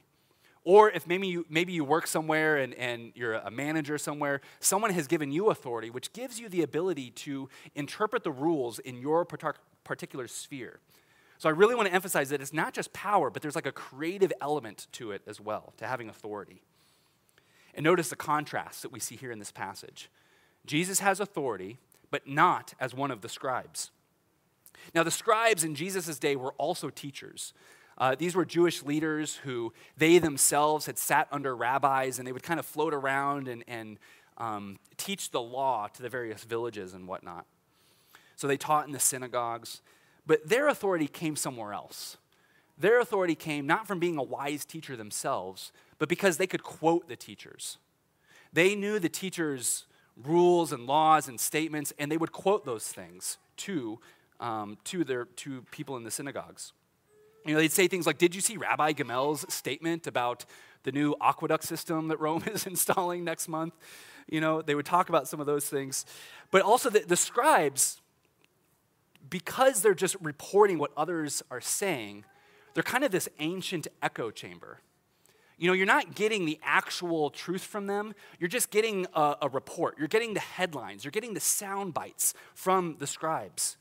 Or 0.64 0.90
if 0.90 1.06
maybe 1.06 1.26
you, 1.26 1.44
maybe 1.48 1.72
you 1.72 1.84
work 1.84 2.06
somewhere 2.06 2.58
and, 2.58 2.72
and 2.74 3.12
you're 3.14 3.34
a 3.34 3.50
manager 3.50 3.98
somewhere, 3.98 4.40
someone 4.60 4.92
has 4.92 5.08
given 5.08 5.32
you 5.32 5.50
authority, 5.50 5.90
which 5.90 6.12
gives 6.12 6.38
you 6.38 6.48
the 6.48 6.62
ability 6.62 7.10
to 7.10 7.48
interpret 7.74 8.22
the 8.22 8.30
rules 8.30 8.78
in 8.78 8.96
your 8.96 9.24
particular 9.24 10.28
sphere. 10.28 10.78
So 11.38 11.48
I 11.48 11.52
really 11.52 11.74
want 11.74 11.88
to 11.88 11.94
emphasize 11.94 12.28
that 12.28 12.40
it's 12.40 12.52
not 12.52 12.72
just 12.72 12.92
power, 12.92 13.28
but 13.28 13.42
there's 13.42 13.56
like 13.56 13.66
a 13.66 13.72
creative 13.72 14.32
element 14.40 14.86
to 14.92 15.10
it 15.10 15.22
as 15.26 15.40
well, 15.40 15.72
to 15.78 15.86
having 15.88 16.08
authority. 16.08 16.62
And 17.74 17.82
notice 17.82 18.10
the 18.10 18.16
contrast 18.16 18.82
that 18.82 18.92
we 18.92 19.00
see 19.00 19.16
here 19.16 19.32
in 19.32 19.40
this 19.40 19.50
passage. 19.50 20.08
Jesus 20.64 21.00
has 21.00 21.18
authority, 21.18 21.78
but 22.12 22.28
not 22.28 22.74
as 22.78 22.94
one 22.94 23.10
of 23.10 23.22
the 23.22 23.28
scribes. 23.28 23.90
Now, 24.94 25.02
the 25.02 25.10
scribes 25.10 25.64
in 25.64 25.74
Jesus' 25.74 26.18
day 26.18 26.36
were 26.36 26.52
also 26.58 26.90
teachers. 26.90 27.52
Uh, 28.02 28.16
these 28.16 28.34
were 28.34 28.44
Jewish 28.44 28.82
leaders 28.82 29.36
who 29.44 29.72
they 29.96 30.18
themselves 30.18 30.86
had 30.86 30.98
sat 30.98 31.28
under 31.30 31.54
rabbis 31.54 32.18
and 32.18 32.26
they 32.26 32.32
would 32.32 32.42
kind 32.42 32.58
of 32.58 32.66
float 32.66 32.92
around 32.92 33.46
and, 33.46 33.62
and 33.68 33.96
um, 34.38 34.80
teach 34.96 35.30
the 35.30 35.40
law 35.40 35.86
to 35.86 36.02
the 36.02 36.08
various 36.08 36.42
villages 36.42 36.94
and 36.94 37.06
whatnot. 37.06 37.46
So 38.34 38.48
they 38.48 38.56
taught 38.56 38.86
in 38.86 38.92
the 38.92 38.98
synagogues, 38.98 39.82
but 40.26 40.48
their 40.48 40.66
authority 40.66 41.06
came 41.06 41.36
somewhere 41.36 41.72
else. 41.72 42.16
Their 42.76 42.98
authority 42.98 43.36
came 43.36 43.68
not 43.68 43.86
from 43.86 44.00
being 44.00 44.18
a 44.18 44.22
wise 44.24 44.64
teacher 44.64 44.96
themselves, 44.96 45.70
but 46.00 46.08
because 46.08 46.38
they 46.38 46.48
could 46.48 46.64
quote 46.64 47.06
the 47.06 47.14
teachers. 47.14 47.78
They 48.52 48.74
knew 48.74 48.98
the 48.98 49.08
teachers' 49.08 49.84
rules 50.16 50.72
and 50.72 50.88
laws 50.88 51.28
and 51.28 51.38
statements, 51.38 51.92
and 52.00 52.10
they 52.10 52.16
would 52.16 52.32
quote 52.32 52.64
those 52.64 52.88
things 52.88 53.38
to, 53.58 54.00
um, 54.40 54.76
to, 54.86 55.04
their, 55.04 55.26
to 55.36 55.64
people 55.70 55.96
in 55.96 56.02
the 56.02 56.10
synagogues. 56.10 56.72
You 57.44 57.54
know, 57.54 57.60
they'd 57.60 57.72
say 57.72 57.88
things 57.88 58.06
like, 58.06 58.18
Did 58.18 58.34
you 58.34 58.40
see 58.40 58.56
Rabbi 58.56 58.92
Gamel's 58.92 59.44
statement 59.52 60.06
about 60.06 60.44
the 60.84 60.92
new 60.92 61.14
aqueduct 61.20 61.64
system 61.64 62.08
that 62.08 62.20
Rome 62.20 62.42
is 62.52 62.66
installing 62.66 63.24
next 63.24 63.48
month? 63.48 63.74
You 64.28 64.40
know, 64.40 64.62
they 64.62 64.74
would 64.74 64.86
talk 64.86 65.08
about 65.08 65.28
some 65.28 65.40
of 65.40 65.46
those 65.46 65.68
things. 65.68 66.04
But 66.50 66.62
also, 66.62 66.90
the, 66.90 67.00
the 67.00 67.16
scribes, 67.16 68.00
because 69.28 69.82
they're 69.82 69.94
just 69.94 70.16
reporting 70.20 70.78
what 70.78 70.92
others 70.96 71.42
are 71.50 71.60
saying, 71.60 72.24
they're 72.74 72.82
kind 72.82 73.04
of 73.04 73.10
this 73.10 73.28
ancient 73.38 73.88
echo 74.02 74.30
chamber. 74.30 74.80
You 75.58 75.68
know, 75.68 75.74
you're 75.74 75.86
not 75.86 76.14
getting 76.14 76.44
the 76.44 76.58
actual 76.62 77.30
truth 77.30 77.62
from 77.62 77.86
them. 77.86 78.14
You're 78.40 78.48
just 78.48 78.70
getting 78.70 79.06
a, 79.14 79.36
a 79.42 79.48
report. 79.48 79.96
You're 79.98 80.08
getting 80.08 80.34
the 80.34 80.40
headlines. 80.40 81.04
You're 81.04 81.12
getting 81.12 81.34
the 81.34 81.40
sound 81.40 81.94
bites 81.94 82.34
from 82.54 82.96
the 82.98 83.06
scribes. 83.06 83.76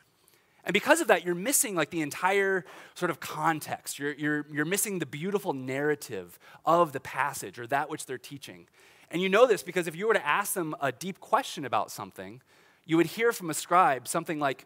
And 0.63 0.73
because 0.73 1.01
of 1.01 1.07
that, 1.07 1.25
you're 1.25 1.35
missing 1.35 1.75
like 1.75 1.89
the 1.89 2.01
entire 2.01 2.65
sort 2.93 3.09
of 3.09 3.19
context. 3.19 3.97
You're, 3.97 4.13
you're, 4.13 4.45
you're 4.51 4.65
missing 4.65 4.99
the 4.99 5.05
beautiful 5.05 5.53
narrative 5.53 6.37
of 6.65 6.91
the 6.91 6.99
passage 6.99 7.59
or 7.59 7.65
that 7.67 7.89
which 7.89 8.05
they're 8.05 8.17
teaching. 8.17 8.67
And 9.09 9.21
you 9.21 9.29
know 9.29 9.47
this 9.47 9.63
because 9.63 9.87
if 9.87 9.95
you 9.95 10.07
were 10.07 10.13
to 10.13 10.25
ask 10.25 10.53
them 10.53 10.75
a 10.79 10.91
deep 10.91 11.19
question 11.19 11.65
about 11.65 11.91
something, 11.91 12.41
you 12.85 12.97
would 12.97 13.07
hear 13.07 13.31
from 13.31 13.49
a 13.49 13.53
scribe 13.53 14.07
something 14.07 14.39
like, 14.39 14.65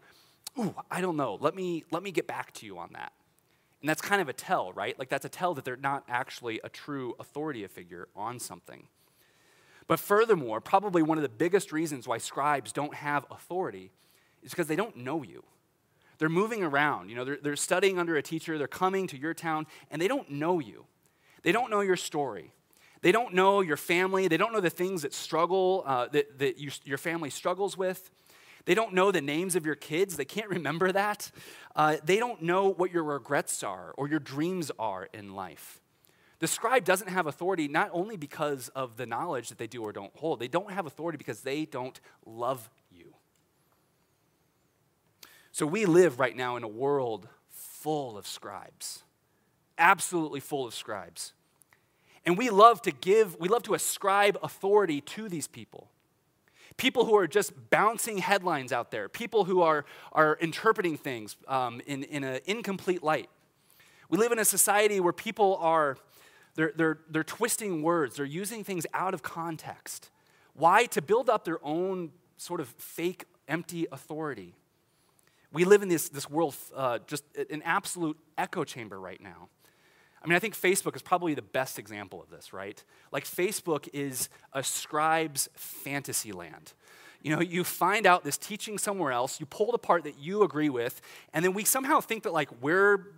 Ooh, 0.58 0.74
I 0.90 1.00
don't 1.00 1.16
know. 1.16 1.36
Let 1.40 1.54
me, 1.54 1.84
let 1.90 2.02
me 2.02 2.10
get 2.10 2.26
back 2.26 2.52
to 2.54 2.66
you 2.66 2.78
on 2.78 2.90
that. 2.94 3.12
And 3.82 3.88
that's 3.90 4.00
kind 4.00 4.22
of 4.22 4.28
a 4.28 4.32
tell, 4.32 4.72
right? 4.72 4.98
Like 4.98 5.08
that's 5.08 5.24
a 5.24 5.28
tell 5.28 5.54
that 5.54 5.64
they're 5.64 5.76
not 5.76 6.04
actually 6.08 6.60
a 6.64 6.68
true 6.68 7.14
authority 7.20 7.66
figure 7.66 8.08
on 8.16 8.38
something. 8.38 8.84
But 9.86 10.00
furthermore, 10.00 10.60
probably 10.60 11.02
one 11.02 11.18
of 11.18 11.22
the 11.22 11.28
biggest 11.28 11.72
reasons 11.72 12.08
why 12.08 12.18
scribes 12.18 12.72
don't 12.72 12.94
have 12.94 13.26
authority 13.30 13.90
is 14.42 14.50
because 14.50 14.66
they 14.66 14.76
don't 14.76 14.96
know 14.96 15.22
you. 15.22 15.44
They're 16.18 16.28
moving 16.28 16.62
around, 16.62 17.10
you 17.10 17.16
know, 17.16 17.24
they're, 17.24 17.38
they're 17.42 17.56
studying 17.56 17.98
under 17.98 18.16
a 18.16 18.22
teacher, 18.22 18.58
they're 18.58 18.66
coming 18.66 19.06
to 19.08 19.18
your 19.18 19.34
town, 19.34 19.66
and 19.90 20.00
they 20.00 20.08
don't 20.08 20.30
know 20.30 20.58
you. 20.58 20.86
They 21.42 21.52
don't 21.52 21.70
know 21.70 21.80
your 21.80 21.96
story. 21.96 22.52
They 23.02 23.12
don't 23.12 23.34
know 23.34 23.60
your 23.60 23.76
family. 23.76 24.26
They 24.26 24.36
don't 24.36 24.52
know 24.52 24.60
the 24.60 24.70
things 24.70 25.02
that 25.02 25.14
struggle, 25.14 25.84
uh, 25.86 26.08
that, 26.08 26.38
that 26.38 26.58
you, 26.58 26.70
your 26.84 26.98
family 26.98 27.30
struggles 27.30 27.76
with. 27.76 28.10
They 28.64 28.74
don't 28.74 28.94
know 28.94 29.12
the 29.12 29.20
names 29.20 29.54
of 29.54 29.64
your 29.64 29.76
kids. 29.76 30.16
They 30.16 30.24
can't 30.24 30.48
remember 30.50 30.92
that. 30.92 31.30
Uh, 31.74 31.96
they 32.04 32.18
don't 32.18 32.42
know 32.42 32.72
what 32.72 32.92
your 32.92 33.04
regrets 33.04 33.62
are 33.62 33.94
or 33.96 34.08
your 34.08 34.18
dreams 34.18 34.70
are 34.78 35.08
in 35.12 35.34
life. 35.34 35.80
The 36.38 36.46
scribe 36.46 36.84
doesn't 36.84 37.08
have 37.08 37.26
authority 37.26 37.66
not 37.66 37.90
only 37.92 38.16
because 38.16 38.68
of 38.70 38.96
the 38.96 39.06
knowledge 39.06 39.48
that 39.48 39.58
they 39.58 39.66
do 39.66 39.82
or 39.82 39.92
don't 39.92 40.14
hold, 40.16 40.38
they 40.38 40.48
don't 40.48 40.70
have 40.70 40.84
authority 40.84 41.16
because 41.16 41.40
they 41.40 41.64
don't 41.64 41.98
love. 42.26 42.68
So 45.56 45.64
we 45.64 45.86
live 45.86 46.20
right 46.20 46.36
now 46.36 46.56
in 46.56 46.64
a 46.64 46.68
world 46.68 47.28
full 47.48 48.18
of 48.18 48.26
scribes, 48.26 49.04
absolutely 49.78 50.38
full 50.38 50.66
of 50.66 50.74
scribes. 50.74 51.32
And 52.26 52.36
we 52.36 52.50
love 52.50 52.82
to 52.82 52.90
give, 52.90 53.40
we 53.40 53.48
love 53.48 53.62
to 53.62 53.72
ascribe 53.72 54.36
authority 54.42 55.00
to 55.00 55.30
these 55.30 55.48
people. 55.48 55.88
People 56.76 57.06
who 57.06 57.16
are 57.16 57.26
just 57.26 57.54
bouncing 57.70 58.18
headlines 58.18 58.70
out 58.70 58.90
there, 58.90 59.08
people 59.08 59.44
who 59.46 59.62
are, 59.62 59.86
are 60.12 60.36
interpreting 60.42 60.98
things 60.98 61.38
um, 61.48 61.80
in, 61.86 62.02
in 62.02 62.22
an 62.22 62.40
incomplete 62.44 63.02
light. 63.02 63.30
We 64.10 64.18
live 64.18 64.32
in 64.32 64.38
a 64.38 64.44
society 64.44 65.00
where 65.00 65.14
people 65.14 65.56
are 65.62 65.96
they're, 66.56 66.72
they're, 66.76 66.98
they're 67.08 67.24
twisting 67.24 67.80
words, 67.80 68.16
they're 68.16 68.26
using 68.26 68.62
things 68.62 68.86
out 68.92 69.14
of 69.14 69.22
context. 69.22 70.10
Why? 70.52 70.84
To 70.84 71.00
build 71.00 71.30
up 71.30 71.46
their 71.46 71.64
own 71.64 72.10
sort 72.36 72.60
of 72.60 72.68
fake, 72.68 73.24
empty 73.48 73.86
authority. 73.90 74.54
We 75.52 75.64
live 75.64 75.82
in 75.82 75.88
this, 75.88 76.08
this 76.08 76.28
world, 76.28 76.54
uh, 76.74 76.98
just 77.06 77.24
an 77.50 77.62
absolute 77.64 78.18
echo 78.36 78.64
chamber 78.64 78.98
right 79.00 79.20
now. 79.20 79.48
I 80.22 80.28
mean, 80.28 80.36
I 80.36 80.38
think 80.38 80.54
Facebook 80.54 80.96
is 80.96 81.02
probably 81.02 81.34
the 81.34 81.42
best 81.42 81.78
example 81.78 82.22
of 82.22 82.30
this, 82.30 82.52
right? 82.52 82.82
Like, 83.12 83.24
Facebook 83.24 83.88
is 83.92 84.28
a 84.52 84.62
scribe's 84.62 85.48
fantasy 85.54 86.32
land. 86.32 86.72
You 87.22 87.36
know, 87.36 87.40
you 87.40 87.64
find 87.64 88.06
out 88.06 88.24
this 88.24 88.36
teaching 88.36 88.78
somewhere 88.78 89.12
else, 89.12 89.40
you 89.40 89.46
pull 89.46 89.70
the 89.72 89.78
part 89.78 90.04
that 90.04 90.18
you 90.18 90.42
agree 90.42 90.68
with, 90.68 91.00
and 91.32 91.44
then 91.44 91.54
we 91.54 91.64
somehow 91.64 92.00
think 92.00 92.24
that, 92.24 92.32
like, 92.32 92.50
we're 92.60 93.14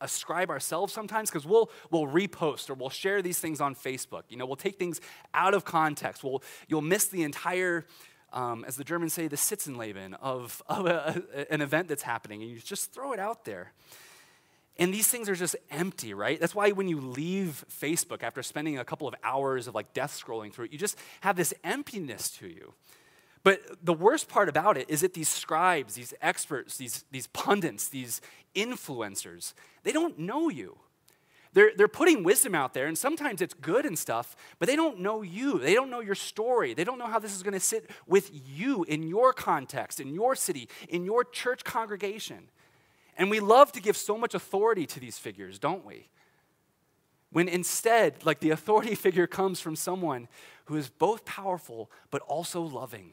ascribe 0.00 0.50
ourselves 0.50 0.92
sometimes 0.92 1.30
because 1.30 1.46
we'll, 1.46 1.70
we'll 1.90 2.06
repost 2.06 2.70
or 2.70 2.74
we'll 2.74 2.90
share 2.90 3.22
these 3.22 3.38
things 3.38 3.60
on 3.60 3.74
Facebook. 3.74 4.22
You 4.28 4.36
know, 4.36 4.46
we'll 4.46 4.56
take 4.56 4.78
things 4.78 5.00
out 5.34 5.54
of 5.54 5.64
context. 5.64 6.24
We'll, 6.24 6.42
you'll 6.68 6.80
miss 6.80 7.06
the 7.06 7.22
entire, 7.22 7.86
um, 8.32 8.64
as 8.66 8.76
the 8.76 8.84
Germans 8.84 9.12
say, 9.12 9.28
the 9.28 9.36
Sitz 9.36 9.66
im 9.66 9.76
Leben 9.76 10.14
of, 10.14 10.62
of 10.68 10.86
a, 10.86 11.22
a, 11.34 11.52
an 11.52 11.60
event 11.60 11.88
that's 11.88 12.02
happening, 12.02 12.42
and 12.42 12.50
you 12.50 12.58
just 12.58 12.92
throw 12.92 13.12
it 13.12 13.20
out 13.20 13.44
there. 13.44 13.72
And 14.78 14.94
these 14.94 15.08
things 15.08 15.28
are 15.28 15.34
just 15.34 15.56
empty, 15.70 16.14
right? 16.14 16.40
That's 16.40 16.54
why 16.54 16.70
when 16.70 16.88
you 16.88 17.00
leave 17.00 17.66
Facebook 17.70 18.22
after 18.22 18.42
spending 18.42 18.78
a 18.78 18.84
couple 18.84 19.06
of 19.06 19.14
hours 19.22 19.66
of 19.66 19.74
like 19.74 19.92
death 19.92 20.18
scrolling 20.18 20.52
through 20.52 20.66
it, 20.66 20.72
you 20.72 20.78
just 20.78 20.96
have 21.20 21.36
this 21.36 21.52
emptiness 21.64 22.30
to 22.38 22.48
you. 22.48 22.72
But 23.42 23.84
the 23.84 23.92
worst 23.92 24.28
part 24.28 24.48
about 24.48 24.76
it 24.76 24.88
is 24.88 25.02
that 25.02 25.14
these 25.14 25.28
scribes, 25.28 25.94
these 25.94 26.14
experts, 26.22 26.76
these, 26.76 27.04
these 27.10 27.26
pundits, 27.28 27.88
these 27.88 28.20
influencers, 28.54 29.54
they 29.82 29.92
don't 29.92 30.18
know 30.18 30.48
you. 30.48 30.78
They're, 31.52 31.72
they're 31.76 31.88
putting 31.88 32.22
wisdom 32.22 32.54
out 32.54 32.74
there, 32.74 32.86
and 32.86 32.96
sometimes 32.96 33.42
it's 33.42 33.54
good 33.54 33.84
and 33.84 33.98
stuff, 33.98 34.36
but 34.58 34.68
they 34.68 34.76
don't 34.76 35.00
know 35.00 35.22
you. 35.22 35.58
They 35.58 35.74
don't 35.74 35.90
know 35.90 36.00
your 36.00 36.14
story. 36.14 36.74
They 36.74 36.84
don't 36.84 36.98
know 36.98 37.08
how 37.08 37.18
this 37.18 37.34
is 37.34 37.42
going 37.42 37.54
to 37.54 37.60
sit 37.60 37.90
with 38.06 38.30
you 38.32 38.84
in 38.84 39.02
your 39.02 39.32
context, 39.32 39.98
in 39.98 40.14
your 40.14 40.36
city, 40.36 40.68
in 40.88 41.04
your 41.04 41.24
church 41.24 41.64
congregation. 41.64 42.50
And 43.16 43.30
we 43.30 43.40
love 43.40 43.72
to 43.72 43.80
give 43.80 43.96
so 43.96 44.16
much 44.16 44.34
authority 44.34 44.86
to 44.86 45.00
these 45.00 45.18
figures, 45.18 45.58
don't 45.58 45.84
we? 45.84 46.08
When 47.32 47.48
instead, 47.48 48.24
like 48.24 48.40
the 48.40 48.50
authority 48.50 48.94
figure 48.94 49.26
comes 49.26 49.60
from 49.60 49.74
someone 49.74 50.28
who 50.66 50.76
is 50.76 50.88
both 50.88 51.24
powerful 51.24 51.90
but 52.10 52.22
also 52.22 52.60
loving 52.60 53.12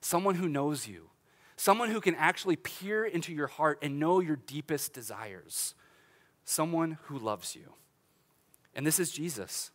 someone 0.00 0.34
who 0.34 0.48
knows 0.48 0.86
you, 0.86 1.08
someone 1.56 1.90
who 1.90 2.00
can 2.00 2.14
actually 2.16 2.56
peer 2.56 3.04
into 3.04 3.32
your 3.32 3.46
heart 3.46 3.78
and 3.80 3.98
know 3.98 4.20
your 4.20 4.36
deepest 4.36 4.92
desires, 4.92 5.74
someone 6.44 6.98
who 7.04 7.18
loves 7.18 7.54
you. 7.54 7.72
And 8.74 8.86
this 8.86 8.98
is 8.98 9.10
Jesus. 9.10 9.70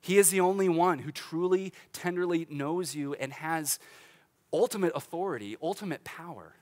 He 0.00 0.18
is 0.18 0.30
the 0.30 0.40
only 0.40 0.68
one 0.68 1.00
who 1.00 1.12
truly, 1.12 1.72
tenderly 1.92 2.46
knows 2.50 2.94
you 2.94 3.14
and 3.14 3.32
has 3.32 3.78
ultimate 4.52 4.92
authority, 4.94 5.56
ultimate 5.62 6.04
power. 6.04 6.54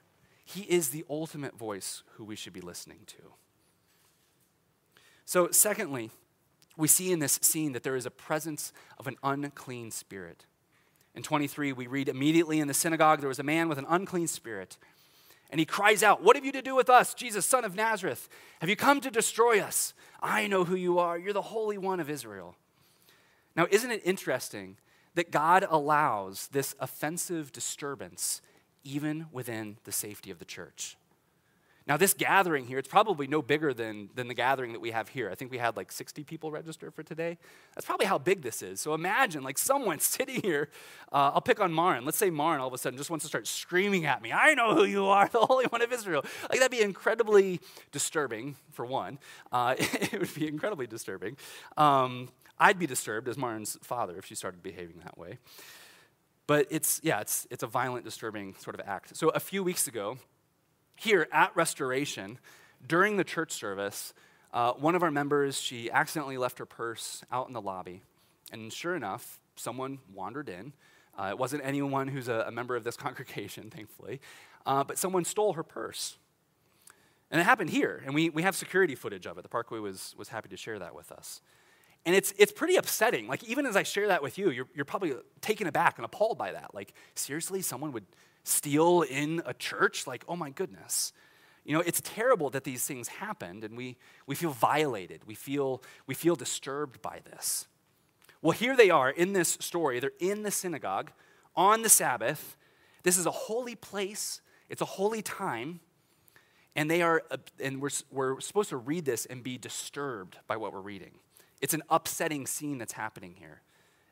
He 0.44 0.62
is 0.62 0.90
the 0.90 1.04
ultimate 1.10 1.56
voice 1.56 2.02
who 2.14 2.24
we 2.24 2.36
should 2.36 2.52
be 2.52 2.60
listening 2.60 3.00
to. 3.06 3.32
So, 5.24 5.50
secondly, 5.50 6.10
we 6.76 6.88
see 6.88 7.10
in 7.10 7.18
this 7.18 7.38
scene 7.42 7.72
that 7.72 7.82
there 7.82 7.96
is 7.96 8.06
a 8.06 8.10
presence 8.10 8.72
of 8.98 9.06
an 9.06 9.16
unclean 9.22 9.90
spirit. 9.90 10.46
In 11.14 11.22
23, 11.22 11.72
we 11.72 11.86
read 11.86 12.08
immediately 12.08 12.60
in 12.60 12.68
the 12.68 12.74
synagogue 12.74 13.20
there 13.20 13.28
was 13.28 13.38
a 13.38 13.44
man 13.44 13.68
with 13.68 13.78
an 13.78 13.86
unclean 13.88 14.28
spirit. 14.28 14.76
And 15.50 15.60
he 15.60 15.66
cries 15.66 16.02
out, 16.02 16.22
What 16.22 16.36
have 16.36 16.44
you 16.44 16.52
to 16.52 16.62
do 16.62 16.74
with 16.74 16.90
us, 16.90 17.14
Jesus, 17.14 17.46
son 17.46 17.64
of 17.64 17.74
Nazareth? 17.74 18.28
Have 18.60 18.70
you 18.70 18.76
come 18.76 19.00
to 19.00 19.10
destroy 19.10 19.60
us? 19.60 19.94
I 20.20 20.46
know 20.46 20.64
who 20.64 20.74
you 20.74 20.98
are. 20.98 21.18
You're 21.18 21.32
the 21.32 21.42
Holy 21.42 21.78
One 21.78 22.00
of 22.00 22.10
Israel. 22.10 22.56
Now, 23.54 23.66
isn't 23.70 23.90
it 23.90 24.02
interesting 24.04 24.76
that 25.14 25.30
God 25.30 25.66
allows 25.68 26.48
this 26.48 26.74
offensive 26.78 27.52
disturbance 27.52 28.42
even 28.84 29.26
within 29.32 29.78
the 29.84 29.92
safety 29.92 30.30
of 30.30 30.38
the 30.38 30.44
church? 30.44 30.96
Now, 31.86 31.96
this 31.96 32.14
gathering 32.14 32.66
here, 32.66 32.78
it's 32.78 32.88
probably 32.88 33.28
no 33.28 33.40
bigger 33.40 33.72
than, 33.72 34.10
than 34.16 34.26
the 34.26 34.34
gathering 34.34 34.72
that 34.72 34.80
we 34.80 34.90
have 34.90 35.08
here. 35.08 35.30
I 35.30 35.36
think 35.36 35.52
we 35.52 35.58
had 35.58 35.76
like 35.76 35.92
60 35.92 36.24
people 36.24 36.50
register 36.50 36.90
for 36.90 37.04
today. 37.04 37.38
That's 37.74 37.86
probably 37.86 38.06
how 38.06 38.18
big 38.18 38.42
this 38.42 38.60
is. 38.60 38.80
So 38.80 38.92
imagine 38.92 39.44
like 39.44 39.56
someone 39.56 39.98
sitting 40.00 40.42
here. 40.42 40.68
Uh, 41.12 41.30
I'll 41.34 41.40
pick 41.40 41.60
on 41.60 41.72
Marin. 41.72 42.04
Let's 42.04 42.18
say 42.18 42.28
Marin 42.28 42.60
all 42.60 42.66
of 42.66 42.74
a 42.74 42.78
sudden 42.78 42.96
just 42.96 43.08
wants 43.08 43.24
to 43.24 43.28
start 43.28 43.46
screaming 43.46 44.04
at 44.04 44.20
me, 44.20 44.32
I 44.32 44.54
know 44.54 44.74
who 44.74 44.84
you 44.84 45.06
are, 45.06 45.28
the 45.32 45.38
Holy 45.38 45.66
One 45.66 45.80
of 45.80 45.92
Israel. 45.92 46.24
Like 46.50 46.58
that'd 46.58 46.72
be 46.72 46.82
incredibly 46.82 47.60
disturbing, 47.92 48.56
for 48.72 48.84
one. 48.84 49.20
Uh, 49.52 49.76
it 49.78 50.18
would 50.18 50.34
be 50.34 50.48
incredibly 50.48 50.88
disturbing. 50.88 51.36
Um, 51.76 52.30
I'd 52.58 52.78
be 52.78 52.86
disturbed 52.86 53.28
as 53.28 53.36
Marin's 53.36 53.78
father 53.82 54.16
if 54.16 54.24
she 54.26 54.34
started 54.34 54.62
behaving 54.62 55.00
that 55.04 55.16
way. 55.16 55.38
But 56.48 56.66
it's, 56.70 57.00
yeah, 57.04 57.20
it's, 57.20 57.46
it's 57.50 57.62
a 57.62 57.66
violent, 57.66 58.04
disturbing 58.04 58.54
sort 58.58 58.78
of 58.78 58.86
act. 58.86 59.16
So 59.16 59.28
a 59.30 59.40
few 59.40 59.62
weeks 59.62 59.86
ago, 59.88 60.18
here 60.96 61.28
at 61.32 61.54
Restoration, 61.54 62.38
during 62.86 63.16
the 63.16 63.24
church 63.24 63.52
service, 63.52 64.12
uh, 64.52 64.72
one 64.72 64.94
of 64.94 65.02
our 65.02 65.10
members, 65.10 65.60
she 65.60 65.90
accidentally 65.90 66.38
left 66.38 66.58
her 66.58 66.66
purse 66.66 67.22
out 67.30 67.46
in 67.46 67.52
the 67.52 67.60
lobby. 67.60 68.02
And 68.52 68.72
sure 68.72 68.94
enough, 68.94 69.40
someone 69.56 69.98
wandered 70.14 70.48
in. 70.48 70.72
Uh, 71.18 71.28
it 71.30 71.38
wasn't 71.38 71.64
anyone 71.64 72.08
who's 72.08 72.28
a, 72.28 72.44
a, 72.46 72.50
member 72.50 72.76
of 72.76 72.84
this 72.84 72.96
congregation, 72.96 73.70
thankfully, 73.70 74.20
uh, 74.66 74.84
but 74.84 74.98
someone 74.98 75.24
stole 75.24 75.54
her 75.54 75.62
purse. 75.62 76.16
And 77.30 77.40
it 77.40 77.44
happened 77.44 77.70
here, 77.70 78.02
and 78.04 78.14
we, 78.14 78.30
we 78.30 78.42
have 78.42 78.54
security 78.54 78.94
footage 78.94 79.26
of 79.26 79.36
it. 79.36 79.42
The 79.42 79.48
Parkway 79.48 79.80
was, 79.80 80.14
was 80.16 80.28
happy 80.28 80.48
to 80.50 80.56
share 80.56 80.78
that 80.78 80.94
with 80.94 81.10
us. 81.10 81.40
And 82.04 82.14
it's, 82.14 82.32
it's 82.38 82.52
pretty 82.52 82.76
upsetting. 82.76 83.26
Like, 83.26 83.42
even 83.44 83.66
as 83.66 83.74
I 83.74 83.82
share 83.82 84.06
that 84.08 84.22
with 84.22 84.38
you, 84.38 84.50
you're, 84.50 84.68
you're 84.74 84.84
probably 84.84 85.14
taken 85.40 85.66
aback 85.66 85.98
and 85.98 86.04
appalled 86.04 86.38
by 86.38 86.52
that. 86.52 86.72
Like, 86.72 86.94
seriously, 87.16 87.62
someone 87.62 87.90
would 87.92 88.04
steal 88.46 89.02
in 89.02 89.42
a 89.44 89.54
church? 89.54 90.06
Like, 90.06 90.24
oh 90.28 90.36
my 90.36 90.50
goodness. 90.50 91.12
You 91.64 91.74
know, 91.74 91.80
it's 91.80 92.00
terrible 92.00 92.50
that 92.50 92.64
these 92.64 92.84
things 92.84 93.08
happened 93.08 93.64
and 93.64 93.76
we, 93.76 93.96
we 94.26 94.34
feel 94.34 94.52
violated. 94.52 95.22
We 95.26 95.34
feel, 95.34 95.82
we 96.06 96.14
feel 96.14 96.36
disturbed 96.36 97.02
by 97.02 97.20
this. 97.24 97.66
Well, 98.40 98.52
here 98.52 98.76
they 98.76 98.90
are 98.90 99.10
in 99.10 99.32
this 99.32 99.58
story. 99.60 99.98
They're 99.98 100.12
in 100.20 100.44
the 100.44 100.52
synagogue 100.52 101.10
on 101.56 101.82
the 101.82 101.88
Sabbath. 101.88 102.56
This 103.02 103.18
is 103.18 103.26
a 103.26 103.32
holy 103.32 103.74
place, 103.74 104.40
it's 104.68 104.82
a 104.82 104.86
holy 104.86 105.22
time. 105.22 105.80
And 106.76 106.90
they 106.90 107.00
are, 107.00 107.22
and 107.58 107.80
we're, 107.80 107.88
we're 108.10 108.38
supposed 108.40 108.68
to 108.68 108.76
read 108.76 109.06
this 109.06 109.24
and 109.24 109.42
be 109.42 109.56
disturbed 109.56 110.36
by 110.46 110.58
what 110.58 110.74
we're 110.74 110.80
reading. 110.82 111.12
It's 111.62 111.72
an 111.72 111.82
upsetting 111.88 112.46
scene 112.46 112.76
that's 112.76 112.92
happening 112.92 113.34
here. 113.38 113.62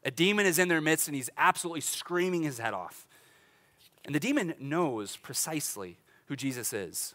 A 0.03 0.11
demon 0.11 0.47
is 0.47 0.59
in 0.59 0.69
their 0.69 0.81
midst 0.81 1.07
and 1.07 1.15
he's 1.15 1.31
absolutely 1.37 1.83
screaming 1.83 2.43
his 2.43 2.59
head 2.59 2.73
off. 2.75 3.07
And 4.05 4.15
the 4.15 4.21
demon 4.21 4.55
knows 4.59 5.17
precisely 5.17 5.99
who 6.27 6.37
Jesus 6.37 6.73
is, 6.73 7.15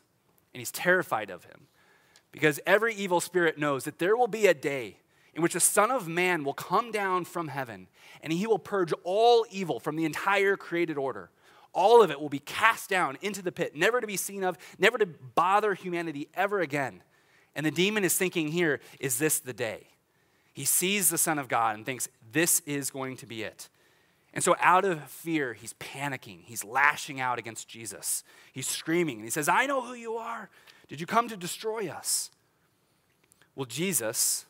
and 0.53 0.59
he's 0.59 0.71
terrified 0.71 1.29
of 1.29 1.43
him. 1.45 1.67
Because 2.31 2.59
every 2.65 2.93
evil 2.93 3.19
spirit 3.19 3.57
knows 3.57 3.83
that 3.85 3.99
there 3.99 4.15
will 4.15 4.27
be 4.27 4.47
a 4.47 4.53
day 4.53 4.97
in 5.33 5.41
which 5.41 5.53
the 5.53 5.59
Son 5.59 5.91
of 5.91 6.07
Man 6.07 6.43
will 6.43 6.53
come 6.53 6.91
down 6.91 7.25
from 7.25 7.47
heaven, 7.47 7.87
and 8.21 8.33
he 8.33 8.47
will 8.47 8.59
purge 8.59 8.93
all 9.03 9.45
evil 9.51 9.79
from 9.79 9.95
the 9.95 10.05
entire 10.05 10.55
created 10.55 10.97
order. 10.97 11.29
All 11.73 12.01
of 12.01 12.09
it 12.11 12.19
will 12.19 12.29
be 12.29 12.39
cast 12.39 12.89
down 12.89 13.17
into 13.21 13.41
the 13.41 13.51
pit, 13.51 13.75
never 13.75 14.01
to 14.01 14.07
be 14.07 14.17
seen 14.17 14.43
of, 14.43 14.57
never 14.79 14.97
to 14.97 15.05
bother 15.05 15.75
humanity 15.75 16.27
ever 16.33 16.59
again. 16.59 17.03
And 17.55 17.65
the 17.65 17.71
demon 17.71 18.03
is 18.03 18.17
thinking 18.17 18.49
here, 18.49 18.79
is 18.99 19.17
this 19.17 19.39
the 19.39 19.53
day? 19.53 19.87
He 20.53 20.65
sees 20.65 21.09
the 21.09 21.17
Son 21.17 21.39
of 21.39 21.47
God 21.47 21.75
and 21.75 21.85
thinks, 21.85 22.09
this 22.31 22.61
is 22.65 22.89
going 22.89 23.17
to 23.17 23.25
be 23.25 23.43
it. 23.43 23.69
And 24.33 24.43
so, 24.43 24.55
out 24.59 24.85
of 24.85 25.03
fear, 25.09 25.53
he's 25.53 25.73
panicking. 25.73 26.43
He's 26.43 26.63
lashing 26.63 27.19
out 27.19 27.39
against 27.39 27.67
Jesus. 27.67 28.23
He's 28.53 28.67
screaming. 28.67 29.17
And 29.17 29.23
he 29.25 29.31
says, 29.31 29.49
I 29.49 29.65
know 29.65 29.81
who 29.81 29.93
you 29.93 30.15
are. 30.15 30.49
Did 30.87 31.01
you 31.01 31.07
come 31.07 31.27
to 31.29 31.37
destroy 31.37 31.87
us? 31.87 32.29
Well, 33.55 33.65
Jesus, 33.65 34.45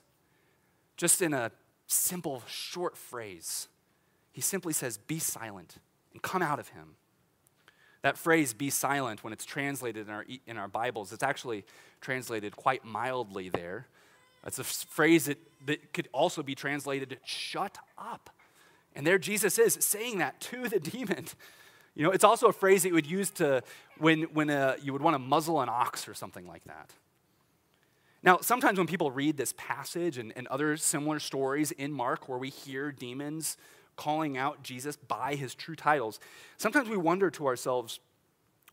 just 0.97 1.21
in 1.21 1.33
a 1.33 1.51
simple, 1.87 2.43
short 2.47 2.97
phrase, 2.97 3.69
he 4.31 4.41
simply 4.41 4.73
says, 4.73 4.97
Be 4.97 5.19
silent 5.19 5.77
and 6.13 6.21
come 6.21 6.41
out 6.41 6.59
of 6.59 6.69
him. 6.69 6.95
That 8.01 8.17
phrase, 8.17 8.53
be 8.53 8.69
silent, 8.69 9.23
when 9.23 9.33
it's 9.33 9.45
translated 9.45 10.07
in 10.07 10.13
our, 10.13 10.25
in 10.47 10.57
our 10.57 10.69
Bibles, 10.69 11.11
it's 11.11 11.23
actually 11.23 11.65
translated 11.99 12.55
quite 12.55 12.85
mildly 12.85 13.49
there. 13.49 13.87
It's 14.45 14.59
a 14.59 14.63
phrase 14.63 15.25
that, 15.25 15.37
that 15.65 15.91
could 15.91 16.07
also 16.13 16.41
be 16.41 16.55
translated, 16.55 17.17
shut 17.25 17.77
up. 17.97 18.29
And 18.99 19.07
there 19.07 19.17
Jesus 19.17 19.57
is 19.57 19.77
saying 19.79 20.17
that 20.17 20.41
to 20.41 20.67
the 20.67 20.77
demon. 20.91 21.25
You 21.95 22.03
know, 22.03 22.11
it's 22.11 22.25
also 22.25 22.47
a 22.47 22.51
phrase 22.51 22.83
that 22.83 22.89
you 22.89 22.95
would 22.95 23.09
use 23.09 23.29
to 23.31 23.63
when, 23.97 24.23
when 24.33 24.49
a, 24.49 24.75
you 24.83 24.91
would 24.91 25.01
want 25.01 25.13
to 25.13 25.19
muzzle 25.19 25.61
an 25.61 25.69
ox 25.69 26.09
or 26.09 26.13
something 26.13 26.45
like 26.45 26.65
that. 26.65 26.91
Now, 28.23 28.39
sometimes 28.41 28.77
when 28.77 28.87
people 28.87 29.09
read 29.09 29.37
this 29.37 29.53
passage 29.55 30.17
and, 30.17 30.33
and 30.35 30.47
other 30.47 30.75
similar 30.75 31.19
stories 31.19 31.71
in 31.71 31.93
Mark 31.93 32.27
where 32.27 32.37
we 32.37 32.49
hear 32.49 32.91
demons 32.91 33.55
calling 33.95 34.37
out 34.37 34.63
Jesus 34.63 34.97
by 34.97 35.35
his 35.35 35.55
true 35.55 35.77
titles, 35.77 36.19
sometimes 36.57 36.89
we 36.89 36.97
wonder 36.97 37.29
to 37.29 37.47
ourselves, 37.47 38.01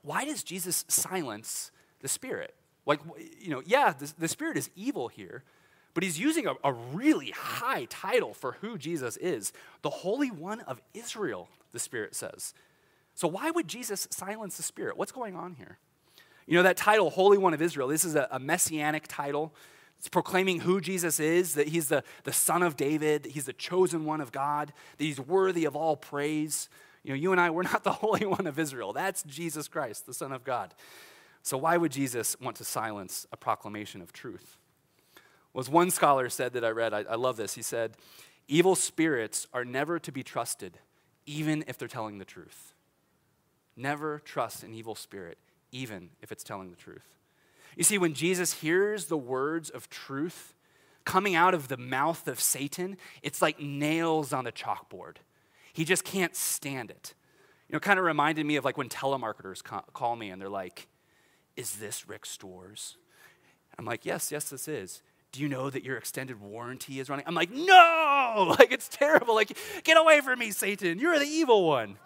why 0.03 0.25
does 0.25 0.43
Jesus 0.43 0.85
silence 0.89 1.71
the 2.01 2.09
Spirit? 2.09 2.53
Like, 2.85 2.99
you 3.41 3.51
know, 3.51 3.63
yeah, 3.65 3.93
the, 3.93 4.13
the 4.19 4.29
Spirit 4.29 4.57
is 4.57 4.71
evil 4.75 5.07
here, 5.07 5.45
but 5.97 6.03
he's 6.03 6.21
using 6.21 6.47
a, 6.47 6.53
a 6.63 6.75
really 6.75 7.31
high 7.31 7.87
title 7.87 8.35
for 8.35 8.59
who 8.61 8.77
Jesus 8.77 9.17
is 9.17 9.51
the 9.81 9.89
Holy 9.89 10.31
One 10.31 10.61
of 10.61 10.83
Israel, 10.93 11.49
the 11.73 11.79
Spirit 11.79 12.15
says. 12.15 12.53
So, 13.15 13.27
why 13.27 13.51
would 13.51 13.67
Jesus 13.67 14.07
silence 14.11 14.59
the 14.59 14.63
Spirit? 14.63 14.99
What's 14.99 15.11
going 15.11 15.35
on 15.35 15.55
here? 15.55 15.79
You 16.47 16.59
know, 16.59 16.65
that 16.65 16.77
title, 16.77 17.09
Holy 17.09 17.39
One 17.39 17.55
of 17.55 17.63
Israel, 17.63 17.89
this 17.89 18.05
is 18.05 18.15
a, 18.15 18.29
a 18.31 18.39
messianic 18.39 19.07
title. 19.09 19.55
It's 19.97 20.11
proclaiming 20.11 20.61
who 20.61 20.83
Jesus 20.83 21.19
is, 21.19 21.55
that 21.55 21.69
he's 21.69 21.89
the, 21.89 22.05
the 22.25 22.33
son 22.33 22.63
of 22.63 22.77
David, 22.77 23.23
that 23.23 23.33
he's 23.33 23.47
the 23.47 23.55
chosen 23.55 24.05
one 24.05 24.21
of 24.21 24.33
God, 24.33 24.75
that 24.99 25.03
he's 25.05 25.19
worthy 25.19 25.65
of 25.65 25.75
all 25.75 25.97
praise. 25.97 26.69
You 27.05 27.13
know, 27.13 27.17
you 27.17 27.33
and 27.33 27.41
I, 27.41 27.49
we're 27.49 27.63
not 27.63 27.85
the 27.85 27.93
Holy 27.93 28.27
One 28.27 28.47
of 28.47 28.59
Israel. 28.59 28.93
That's 28.93 29.23
Jesus 29.23 29.67
Christ, 29.67 30.05
the 30.05 30.13
Son 30.13 30.31
of 30.31 30.45
God. 30.45 30.75
So, 31.43 31.57
why 31.57 31.79
would 31.79 31.93
Jesus 31.93 32.39
want 32.39 32.59
to 32.59 32.65
silence 32.65 33.27
a 33.33 33.39
proclamation 33.39 34.03
of 34.03 34.13
truth? 34.13 34.59
Well, 35.57 35.63
as 35.63 35.71
one 35.71 35.91
scholar 35.91 36.29
said 36.29 36.53
that 36.53 36.67
I 36.67 36.69
read, 36.69 36.93
I, 36.93 37.05
I 37.09 37.15
love 37.15 37.39
this. 37.39 37.55
He 37.55 37.63
said, 37.63 37.97
Evil 38.47 38.75
spirits 38.75 39.47
are 39.55 39.65
never 39.65 39.99
to 39.99 40.13
be 40.13 40.23
trusted, 40.23 40.77
even 41.25 41.65
if 41.67 41.79
they're 41.79 41.89
telling 41.89 42.19
the 42.19 42.27
truth. 42.27 42.75
Never 43.75 44.19
trust 44.19 44.65
an 44.65 44.75
evil 44.75 44.95
spirit, 44.95 45.39
even 45.73 46.11
if 46.21 46.31
it's 46.31 46.45
telling 46.45 46.69
the 46.69 46.77
truth. 46.77 47.17
You 47.75 47.85
see, 47.85 47.97
when 47.97 48.13
Jesus 48.13 48.61
hears 48.61 49.07
the 49.07 49.17
words 49.17 49.71
of 49.71 49.89
truth 49.89 50.55
coming 51.07 51.35
out 51.35 51.55
of 51.55 51.69
the 51.69 51.79
mouth 51.79 52.29
of 52.29 52.39
Satan, 52.39 52.99
it's 53.23 53.41
like 53.41 53.59
nails 53.59 54.35
on 54.35 54.47
a 54.47 54.53
chalkboard. 54.53 55.17
He 55.73 55.87
just 55.87 56.05
can't 56.05 56.37
stand 56.37 56.91
it. 56.91 57.15
You 57.71 57.73
know, 57.73 57.81
kind 57.81 57.99
of 57.99 58.05
reminded 58.05 58.45
me 58.45 58.57
of 58.57 58.67
like 58.67 58.77
when 58.77 58.91
telemarketers 58.91 59.63
call 59.95 60.17
me 60.17 60.29
and 60.29 60.39
they're 60.39 60.51
like, 60.51 60.87
Is 61.57 61.77
this 61.77 62.07
Rick 62.07 62.27
Stores? 62.27 62.99
I'm 63.79 63.87
like, 63.87 64.05
Yes, 64.05 64.31
yes, 64.31 64.51
this 64.51 64.69
is. 64.69 65.01
Do 65.37 65.43
you 65.43 65.49
know 65.49 65.69
that 65.71 65.85
your 65.85 65.97
extended 65.97 66.41
warranty 66.41 66.99
is 66.99 67.09
running? 67.09 67.25
I'm 67.27 67.35
like, 67.35 67.51
No! 67.51 68.03
Like, 68.59 68.73
it's 68.73 68.89
terrible. 68.89 69.35
Like, 69.35 69.57
get 69.85 69.97
away 69.97 70.21
from 70.21 70.39
me, 70.39 70.51
Satan. 70.51 70.99
You're 70.99 71.19
the 71.19 71.27
evil 71.27 71.67
one. 71.67 71.97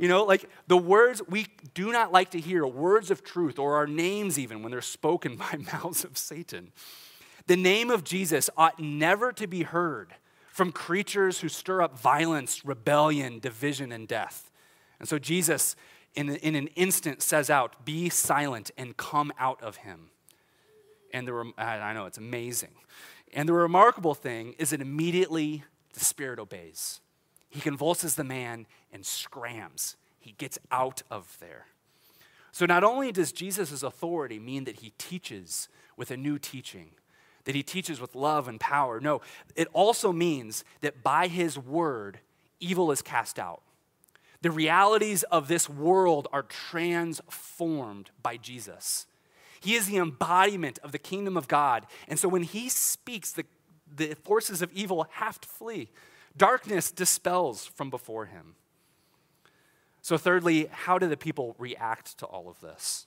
You 0.00 0.08
know, 0.08 0.24
like 0.24 0.48
the 0.66 0.78
words 0.78 1.20
we 1.28 1.46
do 1.74 1.92
not 1.92 2.10
like 2.10 2.30
to 2.30 2.40
hear, 2.40 2.66
words 2.66 3.10
of 3.10 3.22
truth, 3.22 3.58
or 3.58 3.76
our 3.76 3.86
names 3.86 4.38
even 4.38 4.62
when 4.62 4.72
they're 4.72 4.80
spoken 4.80 5.36
by 5.36 5.58
mouths 5.72 6.04
of 6.04 6.16
Satan. 6.16 6.72
The 7.46 7.56
name 7.56 7.90
of 7.90 8.02
Jesus 8.02 8.48
ought 8.56 8.80
never 8.80 9.32
to 9.32 9.46
be 9.46 9.62
heard 9.62 10.14
from 10.48 10.72
creatures 10.72 11.40
who 11.40 11.48
stir 11.48 11.82
up 11.82 11.98
violence, 11.98 12.64
rebellion, 12.64 13.40
division, 13.40 13.92
and 13.92 14.08
death. 14.08 14.50
And 14.98 15.08
so 15.08 15.18
Jesus, 15.18 15.76
in, 16.14 16.36
in 16.36 16.54
an 16.54 16.68
instant, 16.68 17.20
says 17.20 17.50
out, 17.50 17.84
Be 17.84 18.08
silent 18.08 18.70
and 18.78 18.96
come 18.96 19.32
out 19.38 19.62
of 19.62 19.76
him. 19.76 20.10
And 21.12 21.26
the, 21.26 21.52
I 21.58 21.92
know, 21.92 22.06
it's 22.06 22.18
amazing. 22.18 22.74
And 23.32 23.48
the 23.48 23.52
remarkable 23.52 24.14
thing 24.14 24.54
is 24.58 24.70
that 24.70 24.80
immediately 24.80 25.64
the 25.92 26.00
Spirit 26.00 26.38
obeys. 26.38 27.00
He 27.48 27.60
convulses 27.60 28.14
the 28.14 28.24
man 28.24 28.66
and 28.92 29.04
scrams. 29.04 29.96
He 30.18 30.32
gets 30.32 30.58
out 30.70 31.02
of 31.10 31.36
there. 31.40 31.66
So, 32.52 32.66
not 32.66 32.82
only 32.82 33.12
does 33.12 33.32
Jesus' 33.32 33.82
authority 33.82 34.38
mean 34.38 34.64
that 34.64 34.80
he 34.80 34.92
teaches 34.98 35.68
with 35.96 36.10
a 36.10 36.16
new 36.16 36.38
teaching, 36.38 36.90
that 37.44 37.54
he 37.54 37.62
teaches 37.62 38.00
with 38.00 38.14
love 38.14 38.48
and 38.48 38.58
power, 38.58 39.00
no, 39.00 39.20
it 39.54 39.68
also 39.72 40.12
means 40.12 40.64
that 40.80 41.02
by 41.02 41.28
his 41.28 41.58
word, 41.58 42.20
evil 42.58 42.90
is 42.90 43.02
cast 43.02 43.38
out. 43.38 43.62
The 44.42 44.50
realities 44.50 45.22
of 45.24 45.48
this 45.48 45.68
world 45.68 46.26
are 46.32 46.42
transformed 46.42 48.10
by 48.22 48.36
Jesus. 48.36 49.06
He 49.60 49.74
is 49.74 49.86
the 49.86 49.98
embodiment 49.98 50.78
of 50.82 50.92
the 50.92 50.98
kingdom 50.98 51.36
of 51.36 51.46
God. 51.46 51.86
And 52.08 52.18
so 52.18 52.28
when 52.28 52.42
he 52.42 52.68
speaks, 52.68 53.32
the, 53.32 53.44
the 53.94 54.14
forces 54.14 54.62
of 54.62 54.72
evil 54.72 55.06
have 55.12 55.40
to 55.40 55.48
flee. 55.48 55.90
Darkness 56.36 56.90
dispels 56.90 57.66
from 57.66 57.90
before 57.90 58.26
him. 58.26 58.54
So, 60.02 60.16
thirdly, 60.16 60.68
how 60.72 60.98
do 60.98 61.08
the 61.08 61.16
people 61.16 61.54
react 61.58 62.18
to 62.18 62.26
all 62.26 62.48
of 62.48 62.60
this? 62.60 63.06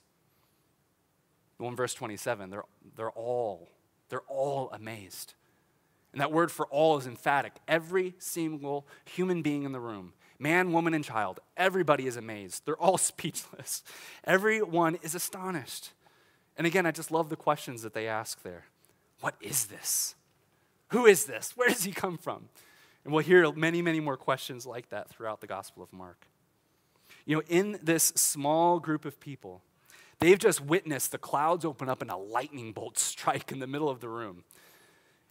Well, 1.58 1.68
in 1.68 1.76
verse 1.76 1.94
27, 1.94 2.50
they're, 2.50 2.62
they're 2.96 3.10
all, 3.10 3.68
they're 4.08 4.20
all 4.28 4.70
amazed. 4.72 5.34
And 6.12 6.20
that 6.20 6.30
word 6.30 6.52
for 6.52 6.66
all 6.66 6.96
is 6.96 7.06
emphatic. 7.06 7.54
Every 7.66 8.14
single 8.18 8.86
human 9.04 9.42
being 9.42 9.64
in 9.64 9.72
the 9.72 9.80
room, 9.80 10.12
man, 10.38 10.72
woman, 10.72 10.94
and 10.94 11.04
child, 11.04 11.40
everybody 11.56 12.06
is 12.06 12.16
amazed. 12.16 12.62
They're 12.64 12.76
all 12.76 12.98
speechless. 12.98 13.82
Everyone 14.24 14.96
is 15.02 15.16
astonished. 15.16 15.90
And 16.56 16.66
again, 16.66 16.86
I 16.86 16.90
just 16.90 17.10
love 17.10 17.28
the 17.28 17.36
questions 17.36 17.82
that 17.82 17.94
they 17.94 18.06
ask 18.06 18.42
there. 18.42 18.64
What 19.20 19.34
is 19.40 19.66
this? 19.66 20.14
Who 20.88 21.06
is 21.06 21.24
this? 21.24 21.56
Where 21.56 21.68
does 21.68 21.84
he 21.84 21.92
come 21.92 22.18
from? 22.18 22.48
And 23.04 23.12
we'll 23.12 23.24
hear 23.24 23.50
many, 23.52 23.82
many 23.82 24.00
more 24.00 24.16
questions 24.16 24.66
like 24.66 24.90
that 24.90 25.10
throughout 25.10 25.40
the 25.40 25.46
Gospel 25.46 25.82
of 25.82 25.92
Mark. 25.92 26.26
You 27.26 27.36
know, 27.36 27.42
in 27.48 27.78
this 27.82 28.04
small 28.16 28.80
group 28.80 29.04
of 29.04 29.20
people, 29.20 29.62
they've 30.20 30.38
just 30.38 30.60
witnessed 30.60 31.12
the 31.12 31.18
clouds 31.18 31.64
open 31.64 31.88
up 31.88 32.02
and 32.02 32.10
a 32.10 32.16
lightning 32.16 32.72
bolt 32.72 32.98
strike 32.98 33.50
in 33.52 33.58
the 33.58 33.66
middle 33.66 33.88
of 33.88 34.00
the 34.00 34.08
room. 34.08 34.44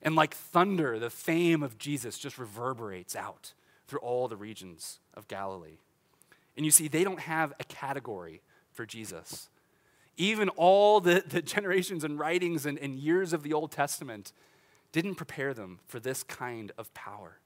And 0.02 0.16
like 0.16 0.34
thunder, 0.34 1.00
the 1.00 1.10
fame 1.10 1.64
of 1.64 1.78
Jesus 1.78 2.18
just 2.18 2.38
reverberates 2.38 3.16
out 3.16 3.54
through 3.88 4.00
all 4.00 4.28
the 4.28 4.36
regions 4.36 5.00
of 5.14 5.28
Galilee. 5.28 5.78
And 6.58 6.66
you 6.66 6.72
see, 6.72 6.88
they 6.88 7.04
don't 7.04 7.22
have 7.22 7.54
a 7.60 7.64
category 7.64 8.42
for 8.72 8.86
Jesus. 8.86 9.50
Even 10.18 10.50
all 10.50 11.00
the, 11.00 11.24
the 11.26 11.42
generations 11.42 12.04
and 12.04 12.20
writings 12.20 12.66
and, 12.66 12.78
and 12.78 12.96
years 12.96 13.34
of 13.34 13.44
the 13.44 13.54
Old 13.54 13.72
Testament 13.72 14.32
didn't 14.92 15.16
prepare 15.16 15.54
them 15.54 15.80
for 15.88 16.00
this 16.00 16.24
kind 16.24 16.72
of 16.78 16.94
power. 16.94 17.40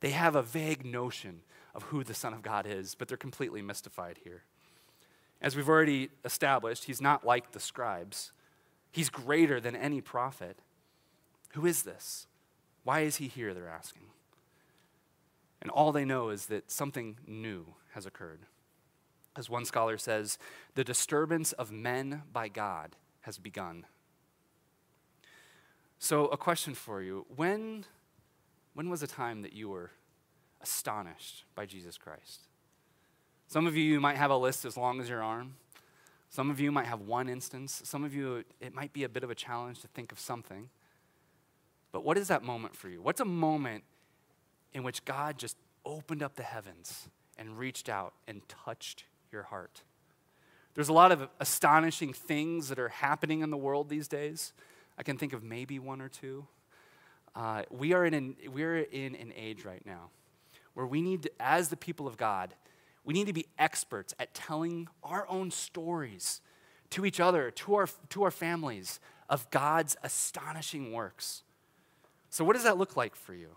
They 0.00 0.10
have 0.10 0.34
a 0.34 0.42
vague 0.42 0.84
notion 0.86 1.40
of 1.74 1.84
who 1.84 2.02
the 2.02 2.14
Son 2.14 2.32
of 2.32 2.42
God 2.42 2.66
is, 2.66 2.94
but 2.94 3.08
they're 3.08 3.16
completely 3.16 3.62
mystified 3.62 4.20
here. 4.24 4.44
As 5.40 5.54
we've 5.54 5.68
already 5.68 6.08
established, 6.24 6.84
he's 6.84 7.00
not 7.00 7.24
like 7.24 7.52
the 7.52 7.60
scribes, 7.60 8.32
he's 8.90 9.10
greater 9.10 9.60
than 9.60 9.76
any 9.76 10.00
prophet. 10.00 10.58
Who 11.52 11.66
is 11.66 11.82
this? 11.82 12.26
Why 12.84 13.00
is 13.00 13.16
he 13.16 13.28
here? 13.28 13.54
They're 13.54 13.68
asking. 13.68 14.02
And 15.60 15.70
all 15.70 15.92
they 15.92 16.04
know 16.04 16.30
is 16.30 16.46
that 16.46 16.70
something 16.70 17.18
new 17.26 17.74
has 17.92 18.06
occurred. 18.06 18.40
As 19.36 19.48
one 19.48 19.64
scholar 19.64 19.98
says, 19.98 20.38
the 20.74 20.84
disturbance 20.84 21.52
of 21.52 21.70
men 21.70 22.22
by 22.32 22.48
God 22.48 22.96
has 23.22 23.38
begun. 23.38 23.86
So, 25.98 26.26
a 26.26 26.36
question 26.36 26.74
for 26.74 27.02
you. 27.02 27.26
When 27.34 27.84
when 28.74 28.88
was 28.88 29.02
a 29.02 29.08
time 29.08 29.42
that 29.42 29.52
you 29.52 29.68
were 29.68 29.90
astonished 30.60 31.44
by 31.56 31.66
Jesus 31.66 31.98
Christ? 31.98 32.42
Some 33.48 33.66
of 33.66 33.76
you 33.76 33.98
might 33.98 34.16
have 34.16 34.30
a 34.30 34.36
list 34.36 34.64
as 34.64 34.76
long 34.76 35.00
as 35.00 35.08
your 35.08 35.20
arm. 35.20 35.56
Some 36.30 36.50
of 36.50 36.60
you 36.60 36.70
might 36.70 36.86
have 36.86 37.00
one 37.00 37.28
instance. 37.28 37.80
Some 37.84 38.04
of 38.04 38.14
you, 38.14 38.44
it 38.60 38.74
might 38.74 38.92
be 38.92 39.02
a 39.02 39.08
bit 39.08 39.24
of 39.24 39.30
a 39.30 39.34
challenge 39.34 39.80
to 39.80 39.88
think 39.88 40.12
of 40.12 40.20
something. 40.20 40.68
But 41.90 42.04
what 42.04 42.18
is 42.18 42.28
that 42.28 42.42
moment 42.42 42.76
for 42.76 42.88
you? 42.88 43.02
What's 43.02 43.20
a 43.20 43.24
moment 43.24 43.84
in 44.74 44.82
which 44.82 45.04
God 45.04 45.38
just 45.38 45.56
opened 45.84 46.22
up 46.22 46.36
the 46.36 46.42
heavens 46.42 47.08
and 47.38 47.58
reached 47.58 47.88
out 47.88 48.12
and 48.28 48.46
touched 48.48 49.04
your 49.32 49.44
heart? 49.44 49.82
There's 50.74 50.88
a 50.88 50.92
lot 50.92 51.12
of 51.12 51.28
astonishing 51.40 52.12
things 52.12 52.68
that 52.68 52.78
are 52.78 52.88
happening 52.88 53.40
in 53.40 53.50
the 53.50 53.56
world 53.56 53.88
these 53.88 54.08
days. 54.08 54.52
I 54.96 55.02
can 55.02 55.16
think 55.16 55.32
of 55.32 55.42
maybe 55.42 55.78
one 55.78 56.00
or 56.00 56.08
two. 56.08 56.46
Uh, 57.34 57.62
we, 57.70 57.92
are 57.92 58.04
in 58.04 58.14
an, 58.14 58.36
we 58.52 58.62
are 58.62 58.76
in 58.76 59.14
an 59.14 59.32
age 59.36 59.64
right 59.64 59.84
now 59.84 60.10
where 60.74 60.86
we 60.86 61.02
need, 61.02 61.24
to, 61.24 61.30
as 61.40 61.68
the 61.68 61.76
people 61.76 62.06
of 62.06 62.16
God, 62.16 62.54
we 63.04 63.12
need 63.12 63.26
to 63.26 63.32
be 63.32 63.46
experts 63.58 64.14
at 64.20 64.34
telling 64.34 64.86
our 65.02 65.26
own 65.28 65.50
stories 65.50 66.40
to 66.90 67.04
each 67.04 67.20
other, 67.20 67.50
to 67.50 67.74
our, 67.74 67.88
to 68.10 68.22
our 68.22 68.30
families, 68.30 69.00
of 69.28 69.50
God's 69.50 69.96
astonishing 70.02 70.92
works. 70.92 71.42
So, 72.30 72.44
what 72.44 72.54
does 72.54 72.62
that 72.64 72.78
look 72.78 72.96
like 72.96 73.16
for 73.16 73.34
you? 73.34 73.56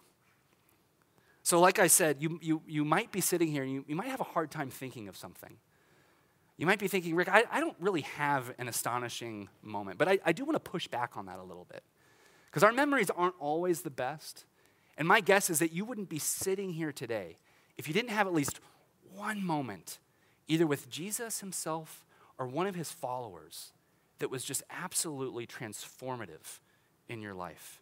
So, 1.44 1.60
like 1.60 1.80
I 1.80 1.88
said, 1.88 2.22
you, 2.22 2.40
you, 2.42 2.62
you 2.68 2.86
might 2.86 3.12
be 3.12 3.22
sitting 3.22 3.48
here 3.48 3.64
and 3.64 3.72
you, 3.72 3.86
you 3.88 3.96
might 3.96 4.10
have 4.10 4.20
a 4.20 4.26
hard 4.26 4.52
time 4.52 4.70
thinking 4.70 5.08
of 5.08 5.18
something. 5.18 5.58
You 6.58 6.68
might 6.68 6.80
be 6.80 6.88
thinking, 6.88 7.16
Rick, 7.16 7.30
I, 7.30 7.46
I 7.52 7.60
don't 7.60 7.76
really 7.80 8.02
have 8.02 8.54
an 8.60 8.68
astonishing 8.68 9.50
moment, 9.64 9.98
but 9.98 10.08
I, 10.08 10.20
I 10.24 10.32
do 10.32 10.46
want 10.46 10.64
to 10.64 10.72
push 10.72 10.88
back 10.88 11.18
on 11.18 11.26
that 11.26 11.40
a 11.40 11.44
little 11.44 11.66
bit. 11.66 11.84
Because 12.46 12.64
our 12.64 12.72
memories 12.72 13.10
aren't 13.10 13.36
always 13.40 13.82
the 13.82 13.90
best. 13.90 14.46
And 14.98 15.08
my 15.08 15.22
guess 15.22 15.50
is 15.50 15.60
that 15.60 15.72
you 15.72 15.86
wouldn't 15.86 16.10
be 16.10 16.20
sitting 16.20 16.74
here 16.74 16.92
today 16.92 17.38
if 17.78 17.88
you 17.88 17.94
didn't 17.94 18.12
have 18.12 18.28
at 18.28 18.34
least 18.34 18.60
one 19.16 19.44
moment, 19.44 19.98
either 20.48 20.68
with 20.68 20.90
Jesus 20.90 21.40
himself 21.40 22.06
or 22.38 22.46
one 22.46 22.68
of 22.68 22.76
his 22.76 22.92
followers, 22.92 23.72
that 24.20 24.30
was 24.30 24.44
just 24.44 24.62
absolutely 24.70 25.48
transformative 25.48 26.60
in 27.10 27.22
your 27.22 27.34
life. 27.34 27.82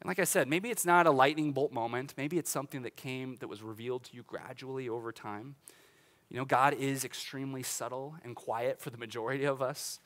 And 0.00 0.08
like 0.08 0.18
I 0.18 0.24
said, 0.24 0.48
maybe 0.48 0.70
it's 0.70 0.86
not 0.86 1.06
a 1.06 1.10
lightning 1.10 1.52
bolt 1.52 1.72
moment. 1.72 2.14
Maybe 2.16 2.38
it's 2.38 2.50
something 2.50 2.82
that 2.82 2.96
came, 2.96 3.36
that 3.36 3.48
was 3.48 3.62
revealed 3.62 4.04
to 4.04 4.16
you 4.16 4.22
gradually 4.22 4.88
over 4.88 5.12
time. 5.12 5.56
You 6.30 6.38
know, 6.38 6.44
God 6.44 6.74
is 6.74 7.04
extremely 7.04 7.62
subtle 7.62 8.16
and 8.24 8.34
quiet 8.34 8.80
for 8.80 8.90
the 8.90 8.96
majority 8.96 9.44
of 9.44 9.60
us. 9.60 10.00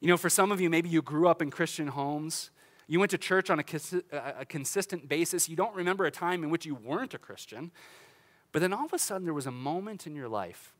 You 0.00 0.08
know, 0.08 0.16
for 0.16 0.30
some 0.30 0.50
of 0.50 0.60
you, 0.60 0.70
maybe 0.70 0.88
you 0.88 1.02
grew 1.02 1.28
up 1.28 1.42
in 1.42 1.50
Christian 1.50 1.88
homes. 1.88 2.50
You 2.86 2.98
went 2.98 3.10
to 3.10 3.18
church 3.18 3.50
on 3.50 3.60
a, 3.60 3.64
uh, 4.12 4.32
a 4.40 4.44
consistent 4.46 5.08
basis. 5.08 5.48
You 5.48 5.56
don't 5.56 5.74
remember 5.74 6.06
a 6.06 6.10
time 6.10 6.42
in 6.42 6.50
which 6.50 6.64
you 6.64 6.74
weren't 6.74 7.12
a 7.12 7.18
Christian. 7.18 7.72
But 8.52 8.62
then 8.62 8.72
all 8.72 8.86
of 8.86 8.92
a 8.92 8.98
sudden, 8.98 9.24
there 9.24 9.34
was 9.34 9.46
a 9.46 9.52
moment 9.52 10.06
in 10.06 10.14
your 10.14 10.28
life 10.28 10.72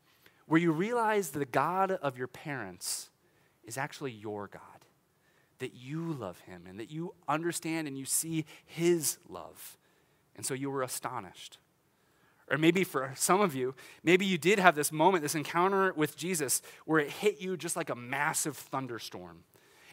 where 0.46 0.60
you 0.60 0.72
realized 0.72 1.34
the 1.34 1.44
God 1.44 1.92
of 1.92 2.16
your 2.16 2.26
parents 2.26 3.10
is 3.64 3.76
actually 3.76 4.10
your 4.10 4.48
God, 4.48 4.79
that 5.60 5.74
you 5.74 6.12
love 6.12 6.40
him, 6.40 6.64
and 6.68 6.78
that 6.80 6.90
you 6.90 7.14
understand 7.28 7.88
and 7.88 7.96
you 7.96 8.04
see 8.04 8.44
his 8.66 9.18
love. 9.28 9.78
And 10.36 10.44
so 10.44 10.54
you 10.54 10.70
were 10.70 10.82
astonished. 10.82 11.58
Or 12.50 12.58
maybe 12.58 12.82
for 12.82 13.12
some 13.14 13.40
of 13.40 13.54
you, 13.54 13.74
maybe 14.02 14.26
you 14.26 14.36
did 14.36 14.58
have 14.58 14.74
this 14.74 14.90
moment, 14.90 15.22
this 15.22 15.36
encounter 15.36 15.92
with 15.92 16.16
Jesus, 16.16 16.62
where 16.84 16.98
it 16.98 17.10
hit 17.10 17.40
you 17.40 17.56
just 17.56 17.76
like 17.76 17.90
a 17.90 17.94
massive 17.94 18.56
thunderstorm. 18.56 19.44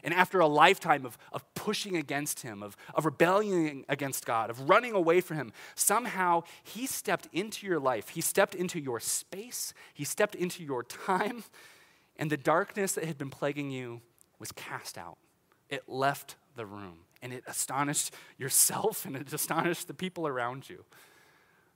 And 0.02 0.14
after 0.14 0.40
a 0.40 0.46
lifetime 0.46 1.04
of, 1.04 1.18
of 1.32 1.42
pushing 1.54 1.96
against 1.96 2.42
him, 2.42 2.62
of, 2.62 2.76
of 2.94 3.04
rebelling 3.04 3.84
against 3.88 4.26
God, 4.26 4.50
of 4.50 4.68
running 4.68 4.92
away 4.92 5.20
from 5.20 5.36
him, 5.36 5.52
somehow 5.74 6.42
he 6.62 6.86
stepped 6.86 7.28
into 7.32 7.66
your 7.66 7.80
life. 7.80 8.10
He 8.10 8.20
stepped 8.20 8.54
into 8.54 8.80
your 8.80 9.00
space. 9.00 9.74
He 9.94 10.04
stepped 10.04 10.34
into 10.34 10.62
your 10.64 10.82
time. 10.82 11.44
And 12.16 12.30
the 12.30 12.36
darkness 12.36 12.92
that 12.92 13.04
had 13.04 13.18
been 13.18 13.30
plaguing 13.30 13.70
you 13.70 14.00
was 14.38 14.52
cast 14.52 14.98
out. 14.98 15.18
It 15.68 15.88
left 15.88 16.36
the 16.56 16.66
room. 16.66 17.00
And 17.20 17.32
it 17.32 17.44
astonished 17.46 18.14
yourself 18.36 19.04
and 19.06 19.16
it 19.16 19.32
astonished 19.32 19.88
the 19.88 19.94
people 19.94 20.26
around 20.26 20.68
you. 20.68 20.84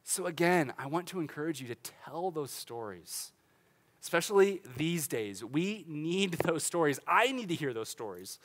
So, 0.04 0.26
again, 0.26 0.72
I 0.78 0.86
want 0.88 1.06
to 1.08 1.20
encourage 1.20 1.60
you 1.60 1.68
to 1.68 1.76
tell 1.76 2.32
those 2.32 2.50
stories, 2.50 3.30
especially 4.02 4.60
these 4.76 5.06
days. 5.06 5.44
We 5.44 5.84
need 5.86 6.32
those 6.44 6.64
stories. 6.64 6.98
I 7.06 7.30
need 7.30 7.48
to 7.50 7.54
hear 7.54 7.72
those 7.72 7.88
stories. 7.88 8.38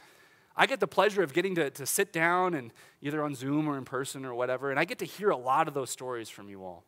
I 0.56 0.66
get 0.66 0.80
the 0.80 0.88
pleasure 0.88 1.22
of 1.24 1.34
getting 1.34 1.56
to, 1.56 1.70
to 1.70 1.86
sit 1.86 2.12
down 2.12 2.54
and 2.54 2.72
either 3.02 3.24
on 3.24 3.36
Zoom 3.36 3.68
or 3.68 3.78
in 3.78 3.86
person 3.86 4.26
or 4.26 4.34
whatever, 4.34 4.72
and 4.72 4.80
I 4.80 4.86
get 4.86 5.00
to 5.00 5.06
hear 5.06 5.30
a 5.30 5.38
lot 5.38 5.68
of 5.68 5.74
those 5.74 5.92
stories 5.92 6.30
from 6.30 6.50
you 6.50 6.64
all. 6.64 6.84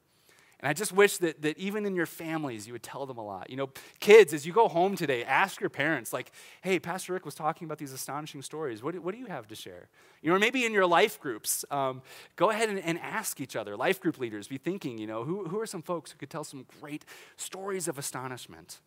And 0.59 0.67
I 0.67 0.73
just 0.73 0.91
wish 0.91 1.17
that, 1.19 1.41
that 1.41 1.57
even 1.57 1.85
in 1.85 1.95
your 1.95 2.05
families, 2.05 2.67
you 2.67 2.73
would 2.73 2.83
tell 2.83 3.05
them 3.05 3.17
a 3.17 3.23
lot. 3.23 3.49
You 3.49 3.55
know, 3.55 3.69
kids, 4.01 4.33
as 4.33 4.45
you 4.45 4.51
go 4.51 4.67
home 4.67 4.97
today, 4.97 5.23
ask 5.23 5.61
your 5.61 5.69
parents, 5.69 6.11
like, 6.11 6.33
hey, 6.61 6.79
Pastor 6.79 7.13
Rick 7.13 7.23
was 7.23 7.33
talking 7.33 7.65
about 7.65 7.77
these 7.77 7.93
astonishing 7.93 8.41
stories. 8.41 8.83
What 8.83 8.93
do, 8.93 9.01
what 9.01 9.13
do 9.13 9.19
you 9.19 9.27
have 9.27 9.47
to 9.47 9.55
share? 9.55 9.87
You 10.21 10.29
know, 10.29 10.35
or 10.35 10.39
maybe 10.39 10.65
in 10.65 10.73
your 10.73 10.85
life 10.85 11.17
groups, 11.17 11.63
um, 11.71 12.01
go 12.35 12.49
ahead 12.49 12.67
and, 12.67 12.79
and, 12.79 12.99
ask 12.99 13.39
each 13.39 13.55
other. 13.55 13.77
Life 13.77 14.01
group 14.01 14.19
leaders, 14.19 14.49
be 14.49 14.57
thinking, 14.57 14.97
you 14.97 15.07
know, 15.07 15.23
who, 15.23 15.47
who 15.47 15.61
are 15.61 15.65
some 15.65 15.81
folks 15.81 16.11
who 16.11 16.17
could 16.17 16.29
tell 16.29 16.43
some 16.43 16.65
great 16.81 17.05
stories 17.37 17.87
of 17.87 17.97
astonishment? 17.97 18.81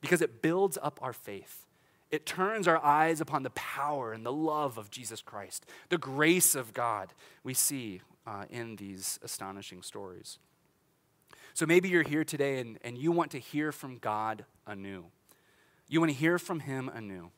Because 0.00 0.22
it 0.22 0.40
builds 0.40 0.78
up 0.80 0.98
our 1.02 1.12
faith. 1.12 1.66
It 2.10 2.24
turns 2.24 2.66
our 2.66 2.82
eyes 2.82 3.20
upon 3.20 3.42
the 3.42 3.50
power 3.50 4.12
and 4.12 4.24
the 4.24 4.32
love 4.32 4.78
of 4.78 4.90
Jesus 4.90 5.20
Christ, 5.20 5.66
the 5.90 5.98
grace 5.98 6.54
of 6.54 6.72
God 6.72 7.12
we 7.44 7.52
see 7.52 8.00
uh, 8.26 8.46
in 8.50 8.76
these 8.76 9.20
astonishing 9.22 9.82
stories. 9.82 10.38
So 11.54 11.66
maybe 11.66 11.88
you're 11.88 12.02
here 12.02 12.24
today 12.24 12.60
and, 12.60 12.78
and 12.82 12.96
you 12.96 13.12
want 13.12 13.30
to 13.32 13.38
hear 13.38 13.72
from 13.72 13.98
God 13.98 14.44
anew. 14.66 15.06
You 15.88 16.00
want 16.00 16.12
to 16.12 16.18
hear 16.18 16.38
from 16.38 16.60
Him 16.60 16.88
anew. 16.88 17.30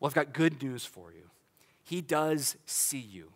Well, 0.00 0.08
I've 0.08 0.14
got 0.14 0.32
good 0.32 0.62
news 0.62 0.84
for 0.84 1.12
you. 1.12 1.30
He 1.82 2.00
does 2.00 2.56
see 2.66 2.98
you. 2.98 3.32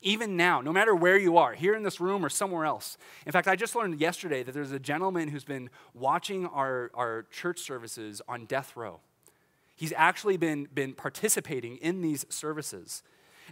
Even 0.00 0.36
now, 0.36 0.60
no 0.60 0.72
matter 0.72 0.94
where 0.94 1.18
you 1.18 1.38
are, 1.38 1.54
here 1.54 1.74
in 1.74 1.82
this 1.82 2.00
room 2.00 2.24
or 2.24 2.28
somewhere 2.28 2.64
else. 2.64 2.98
In 3.26 3.32
fact, 3.32 3.48
I 3.48 3.56
just 3.56 3.74
learned 3.74 4.00
yesterday 4.00 4.42
that 4.44 4.52
there's 4.52 4.70
a 4.70 4.78
gentleman 4.78 5.28
who's 5.28 5.44
been 5.44 5.70
watching 5.92 6.46
our, 6.46 6.90
our 6.94 7.26
church 7.30 7.60
services 7.60 8.22
on 8.28 8.44
death 8.44 8.76
row. 8.76 9.00
He's 9.74 9.92
actually 9.96 10.36
been, 10.36 10.68
been 10.72 10.92
participating 10.92 11.76
in 11.78 12.00
these 12.00 12.26
services. 12.28 13.02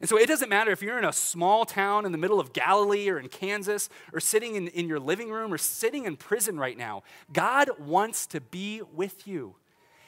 And 0.00 0.08
so 0.08 0.18
it 0.18 0.26
doesn't 0.26 0.48
matter 0.48 0.70
if 0.70 0.82
you're 0.82 0.98
in 0.98 1.04
a 1.04 1.12
small 1.12 1.64
town 1.64 2.04
in 2.04 2.12
the 2.12 2.18
middle 2.18 2.38
of 2.38 2.52
Galilee 2.52 3.08
or 3.08 3.18
in 3.18 3.28
Kansas 3.28 3.88
or 4.12 4.20
sitting 4.20 4.54
in, 4.54 4.68
in 4.68 4.88
your 4.88 5.00
living 5.00 5.30
room 5.30 5.52
or 5.52 5.58
sitting 5.58 6.04
in 6.04 6.16
prison 6.16 6.58
right 6.58 6.76
now. 6.76 7.02
God 7.32 7.70
wants 7.78 8.26
to 8.28 8.40
be 8.40 8.82
with 8.94 9.26
you. 9.26 9.56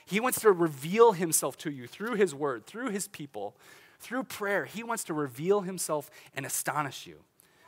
He 0.04 0.20
wants 0.20 0.40
to 0.40 0.52
reveal 0.52 1.12
himself 1.12 1.56
to 1.58 1.70
you 1.70 1.86
through 1.86 2.14
his 2.14 2.34
word, 2.34 2.66
through 2.66 2.90
his 2.90 3.08
people, 3.08 3.56
through 3.98 4.24
prayer. 4.24 4.64
He 4.64 4.82
wants 4.82 5.04
to 5.04 5.14
reveal 5.14 5.62
himself 5.62 6.10
and 6.34 6.46
astonish 6.46 7.06
you. 7.06 7.24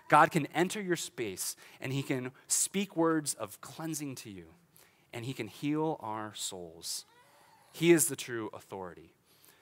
God 0.08 0.30
can 0.30 0.46
enter 0.46 0.80
your 0.80 0.96
space 0.96 1.54
and 1.80 1.92
he 1.92 2.02
can 2.02 2.32
speak 2.48 2.96
words 2.96 3.34
of 3.34 3.60
cleansing 3.60 4.16
to 4.16 4.30
you 4.30 4.46
and 5.12 5.24
he 5.24 5.32
can 5.32 5.48
heal 5.48 5.98
our 6.00 6.34
souls. 6.34 7.04
He 7.72 7.92
is 7.92 8.08
the 8.08 8.16
true 8.16 8.50
authority 8.52 9.14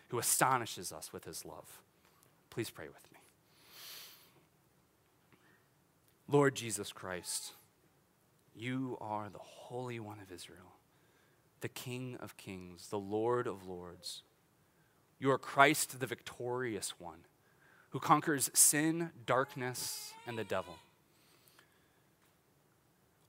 who 0.09 0.19
astonishes 0.19 0.93
us 0.93 1.13
with 1.13 1.25
his 1.25 1.45
love. 1.45 1.83
Please 2.51 2.71
pray 2.71 2.89
with 2.89 3.13
me. 3.13 3.19
Lord 6.31 6.55
Jesus 6.55 6.93
Christ, 6.93 7.53
you 8.55 8.99
are 9.01 9.29
the 9.31 9.39
Holy 9.39 9.99
One 9.99 10.19
of 10.21 10.31
Israel, 10.31 10.75
the 11.61 11.69
King 11.69 12.17
of 12.21 12.37
Kings, 12.37 12.89
the 12.89 12.99
Lord 12.99 13.47
of 13.47 13.67
Lords. 13.67 14.23
You 15.19 15.31
are 15.31 15.39
Christ, 15.39 16.01
the 16.01 16.07
victorious 16.07 16.95
one, 16.99 17.21
who 17.91 17.99
conquers 17.99 18.51
sin, 18.53 19.11
darkness, 19.25 20.13
and 20.27 20.39
the 20.39 20.45
devil. 20.45 20.77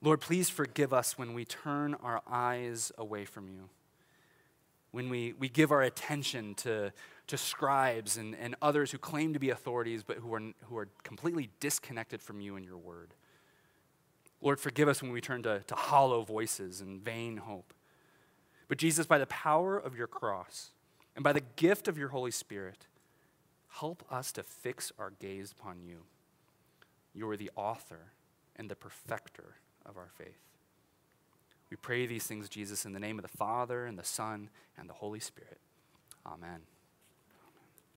Lord, 0.01 0.21
please 0.21 0.49
forgive 0.49 0.93
us 0.93 1.17
when 1.17 1.33
we 1.33 1.45
turn 1.45 1.93
our 1.95 2.21
eyes 2.29 2.91
away 2.97 3.25
from 3.25 3.47
you, 3.49 3.69
when 4.91 5.09
we, 5.09 5.33
we 5.33 5.49
give 5.49 5.71
our 5.71 5.81
attention 5.81 6.55
to 6.55 6.91
to 7.29 7.37
scribes 7.37 8.17
and, 8.17 8.35
and 8.35 8.55
others 8.59 8.91
who 8.91 8.97
claim 8.97 9.33
to 9.33 9.39
be 9.39 9.51
authorities 9.51 10.01
but 10.03 10.17
who 10.17 10.33
are, 10.33 10.41
who 10.63 10.75
are 10.77 10.89
completely 11.03 11.49
disconnected 11.59 12.23
from 12.23 12.41
you 12.41 12.55
and 12.55 12.65
your 12.65 12.77
word. 12.77 13.13
Lord, 14.41 14.59
forgive 14.59 14.87
us 14.87 15.03
when 15.03 15.11
we 15.11 15.21
turn 15.21 15.43
to, 15.43 15.59
to 15.67 15.75
hollow 15.75 16.23
voices 16.23 16.81
and 16.81 16.99
vain 16.99 17.37
hope. 17.37 17.71
But 18.67 18.79
Jesus, 18.79 19.05
by 19.05 19.19
the 19.19 19.27
power 19.27 19.77
of 19.77 19.95
your 19.95 20.07
cross 20.07 20.71
and 21.15 21.23
by 21.23 21.33
the 21.33 21.43
gift 21.55 21.87
of 21.87 21.99
your 21.99 22.09
Holy 22.09 22.31
Spirit, 22.31 22.87
help 23.73 24.03
us 24.11 24.31
to 24.31 24.41
fix 24.41 24.91
our 24.97 25.11
gaze 25.19 25.51
upon 25.51 25.83
you. 25.83 26.05
You 27.13 27.29
are 27.29 27.37
the 27.37 27.51
author 27.55 28.13
and 28.55 28.69
the 28.69 28.75
perfecter 28.75 29.57
of 29.85 29.97
our 29.97 30.09
faith. 30.17 30.48
We 31.69 31.77
pray 31.77 32.05
these 32.05 32.25
things, 32.25 32.49
Jesus, 32.49 32.85
in 32.85 32.93
the 32.93 32.99
name 32.99 33.19
of 33.19 33.23
the 33.23 33.37
Father, 33.37 33.85
and 33.85 33.97
the 33.97 34.03
Son, 34.03 34.49
and 34.77 34.89
the 34.89 34.93
Holy 34.93 35.19
Spirit. 35.19 35.59
Amen. 36.25 36.61